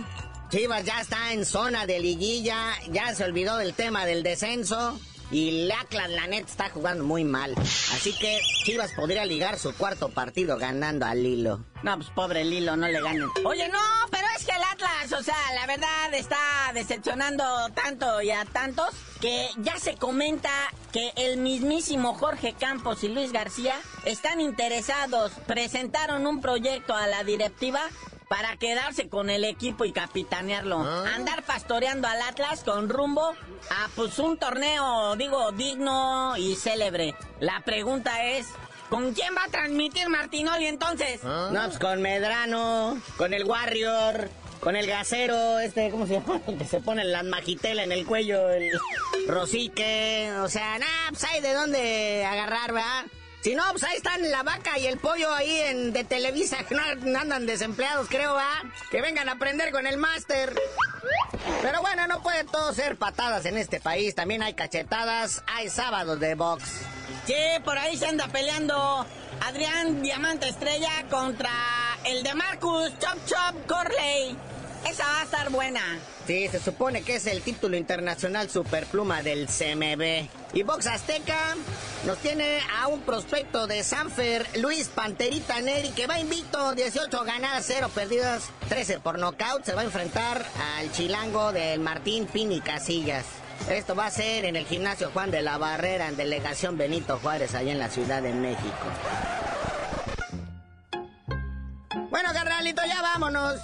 Chivas 0.49 0.83
ya 0.83 0.99
está 0.99 1.31
en 1.33 1.45
zona 1.45 1.85
de 1.85 1.99
liguilla, 1.99 2.73
ya 2.89 3.13
se 3.13 3.23
olvidó 3.23 3.57
del 3.57 3.75
tema 3.75 4.07
del 4.07 4.23
descenso. 4.23 4.99
Y 5.31 5.65
el 5.65 5.71
Atlas, 5.71 6.09
la 6.09 6.25
neta, 6.25 6.49
está 6.49 6.69
jugando 6.71 7.03
muy 7.03 7.23
mal. 7.23 7.53
Así 7.55 8.17
que 8.17 8.39
Chivas 8.63 8.91
podría 8.93 9.25
ligar 9.25 9.59
su 9.59 9.75
cuarto 9.75 10.09
partido 10.09 10.57
ganando 10.57 11.05
al 11.05 11.21
Lilo. 11.21 11.63
No, 11.83 11.95
pues 11.97 12.09
pobre 12.09 12.43
Lilo, 12.43 12.75
no 12.75 12.87
le 12.87 12.99
ganen. 12.99 13.27
Oye, 13.45 13.69
no, 13.69 13.77
pero 14.09 14.25
es 14.35 14.43
que 14.43 14.51
el 14.53 14.63
Atlas, 14.63 15.19
o 15.19 15.21
sea, 15.21 15.35
la 15.53 15.67
verdad 15.67 16.11
está 16.15 16.71
decepcionando 16.73 17.43
tanto 17.75 18.19
y 18.23 18.31
a 18.31 18.43
tantos 18.45 18.89
que 19.21 19.49
ya 19.57 19.77
se 19.77 19.97
comenta 19.97 20.49
que 20.91 21.11
el 21.15 21.37
mismísimo 21.37 22.15
Jorge 22.15 22.55
Campos 22.59 23.03
y 23.03 23.09
Luis 23.09 23.31
García 23.31 23.75
están 24.05 24.41
interesados, 24.41 25.31
presentaron 25.45 26.25
un 26.25 26.41
proyecto 26.41 26.95
a 26.95 27.05
la 27.05 27.23
directiva 27.23 27.81
para 28.29 28.55
quedarse 28.57 29.09
con 29.09 29.29
el 29.29 29.43
equipo 29.43 29.83
y 29.85 29.91
capitanearlo. 29.91 30.79
Andar 30.79 31.43
pastoreando 31.43 32.07
al 32.07 32.21
Atlas 32.21 32.63
con 32.63 32.87
rumbo 32.87 33.31
a 33.71 33.89
pues 33.95 34.19
un 34.19 34.37
torneo, 34.37 35.15
digo, 35.15 35.51
digno 35.51 36.37
y 36.37 36.55
célebre. 36.55 37.15
La 37.39 37.61
pregunta 37.65 38.23
es, 38.23 38.47
¿con 38.89 39.13
quién 39.13 39.35
va 39.35 39.45
a 39.45 39.49
transmitir 39.49 40.07
Martinoli 40.09 40.67
entonces? 40.67 41.23
No, 41.23 41.59
pues 41.65 41.79
con 41.79 42.03
Medrano, 42.03 43.01
con 43.17 43.33
el 43.33 43.45
Warrior, 43.45 44.29
con 44.59 44.75
el 44.75 44.85
gasero, 44.85 45.59
este, 45.59 45.89
¿cómo 45.89 46.05
se 46.05 46.13
llama? 46.19 46.39
El 46.47 46.59
que 46.59 46.65
se 46.65 46.81
pone 46.81 47.03
la 47.05 47.23
magitela 47.23 47.83
en 47.83 47.91
el 47.91 48.05
cuello, 48.05 48.47
el 48.51 48.69
Rosique, 49.27 50.31
o 50.43 50.49
sea, 50.49 50.77
nada, 50.77 51.09
pues 51.09 51.23
hay 51.23 51.41
de 51.41 51.53
dónde 51.53 52.25
agarrar, 52.25 52.73
¿verdad? 52.73 53.05
Si 53.41 53.55
no, 53.55 53.63
pues 53.71 53.83
ahí 53.85 53.95
están 53.95 54.29
la 54.29 54.43
vaca 54.43 54.77
y 54.77 54.87
el 54.87 54.97
pollo 54.97 55.33
ahí 55.33 55.59
en 55.61 55.93
de 55.93 56.03
Televisa, 56.03 56.57
que 56.63 56.75
no 56.75 57.19
andan 57.19 57.45
desempleados, 57.45 58.09
creo, 58.09 58.37
¿ah? 58.37 58.63
Que 58.91 59.01
vengan 59.01 59.29
a 59.29 59.33
aprender 59.33 59.71
con 59.71 59.87
el 59.87 59.97
máster. 59.97 60.53
Pero 61.61 61.81
bueno, 61.81 62.05
no 62.07 62.21
puede 62.21 62.43
todo 62.43 62.73
ser 62.73 62.97
patadas 62.97 63.45
en 63.45 63.57
este 63.57 63.79
país. 63.79 64.13
También 64.13 64.43
hay 64.43 64.55
cachetadas, 64.55 65.41
hay 65.47 65.69
sábados 65.69 66.19
de 66.19 66.35
box. 66.35 66.63
Sí, 67.25 67.33
por 67.63 67.77
ahí 67.77 67.95
se 67.95 68.07
anda 68.07 68.27
peleando 68.27 69.05
Adrián 69.41 70.01
Diamante 70.01 70.49
Estrella 70.49 71.05
contra 71.09 71.51
el 72.05 72.23
de 72.23 72.33
Marcus 72.33 72.91
Chop 72.99 73.17
Chop 73.25 73.67
Corley. 73.67 74.35
Esa 74.89 75.05
va 75.05 75.21
a 75.21 75.23
estar 75.23 75.49
buena. 75.49 75.81
Sí, 76.27 76.47
se 76.49 76.59
supone 76.59 77.03
que 77.03 77.15
es 77.15 77.25
el 77.27 77.41
título 77.41 77.77
internacional 77.77 78.49
superpluma 78.49 79.21
del 79.21 79.47
CMB. 79.47 80.27
Y 80.53 80.63
Box 80.63 80.87
Azteca 80.87 81.55
nos 82.05 82.17
tiene 82.17 82.59
a 82.81 82.87
un 82.87 83.01
prospecto 83.01 83.67
de 83.67 83.83
Sanfer, 83.83 84.47
Luis 84.57 84.87
Panterita 84.87 85.61
Neri, 85.61 85.89
que 85.89 86.07
va 86.07 86.19
invicto, 86.19 86.73
18 86.73 87.23
ganadas, 87.23 87.65
0 87.67 87.89
perdidas, 87.93 88.49
13 88.67 88.99
por 88.99 89.19
nocaut. 89.19 89.63
Se 89.63 89.75
va 89.75 89.81
a 89.81 89.85
enfrentar 89.85 90.43
al 90.77 90.91
chilango 90.91 91.51
del 91.51 91.79
Martín 91.79 92.25
Pini 92.25 92.61
Casillas. 92.61 93.25
Esto 93.69 93.93
va 93.95 94.07
a 94.07 94.11
ser 94.11 94.45
en 94.45 94.55
el 94.55 94.65
gimnasio 94.65 95.11
Juan 95.11 95.29
de 95.29 95.43
la 95.43 95.57
Barrera, 95.57 96.07
en 96.07 96.17
delegación 96.17 96.77
Benito 96.77 97.19
Juárez, 97.19 97.53
allá 97.53 97.71
en 97.71 97.79
la 97.79 97.89
Ciudad 97.89 98.23
de 98.23 98.33
México. 98.33 98.87
Bueno, 102.69 102.69
carnalito, 102.69 102.81
ya 102.85 103.01
vámonos. 103.01 103.59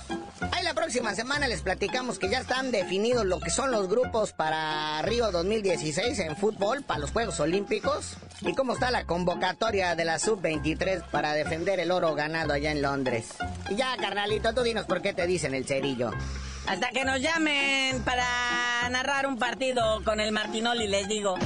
Ahí 0.51 0.63
la 0.63 0.73
próxima 0.73 1.15
semana 1.15 1.47
les 1.47 1.61
platicamos 1.61 2.17
que 2.17 2.29
ya 2.29 2.39
están 2.39 2.71
definidos 2.71 3.25
lo 3.25 3.39
que 3.39 3.49
son 3.49 3.71
los 3.71 3.87
grupos 3.87 4.33
para 4.33 5.01
Río 5.03 5.31
2016 5.31 6.19
en 6.19 6.35
fútbol, 6.35 6.83
para 6.83 6.99
los 6.99 7.11
Juegos 7.11 7.39
Olímpicos, 7.39 8.17
y 8.41 8.53
cómo 8.53 8.73
está 8.73 8.91
la 8.91 9.05
convocatoria 9.05 9.95
de 9.95 10.05
la 10.05 10.17
Sub-23 10.17 11.03
para 11.11 11.33
defender 11.33 11.79
el 11.79 11.91
oro 11.91 12.15
ganado 12.15 12.53
allá 12.53 12.71
en 12.71 12.81
Londres. 12.81 13.29
Y 13.69 13.75
ya, 13.75 13.95
carnalito, 13.97 14.53
tú 14.53 14.63
dinos 14.63 14.85
por 14.85 15.01
qué 15.01 15.13
te 15.13 15.27
dicen 15.27 15.53
el 15.53 15.65
cerillo. 15.65 16.11
Hasta 16.67 16.89
que 16.89 17.05
nos 17.05 17.21
llamen 17.21 18.01
para 18.03 18.89
narrar 18.89 19.27
un 19.27 19.37
partido 19.37 20.03
con 20.03 20.19
el 20.19 20.31
Martinoli, 20.31 20.87
les 20.87 21.07
digo. 21.07 21.35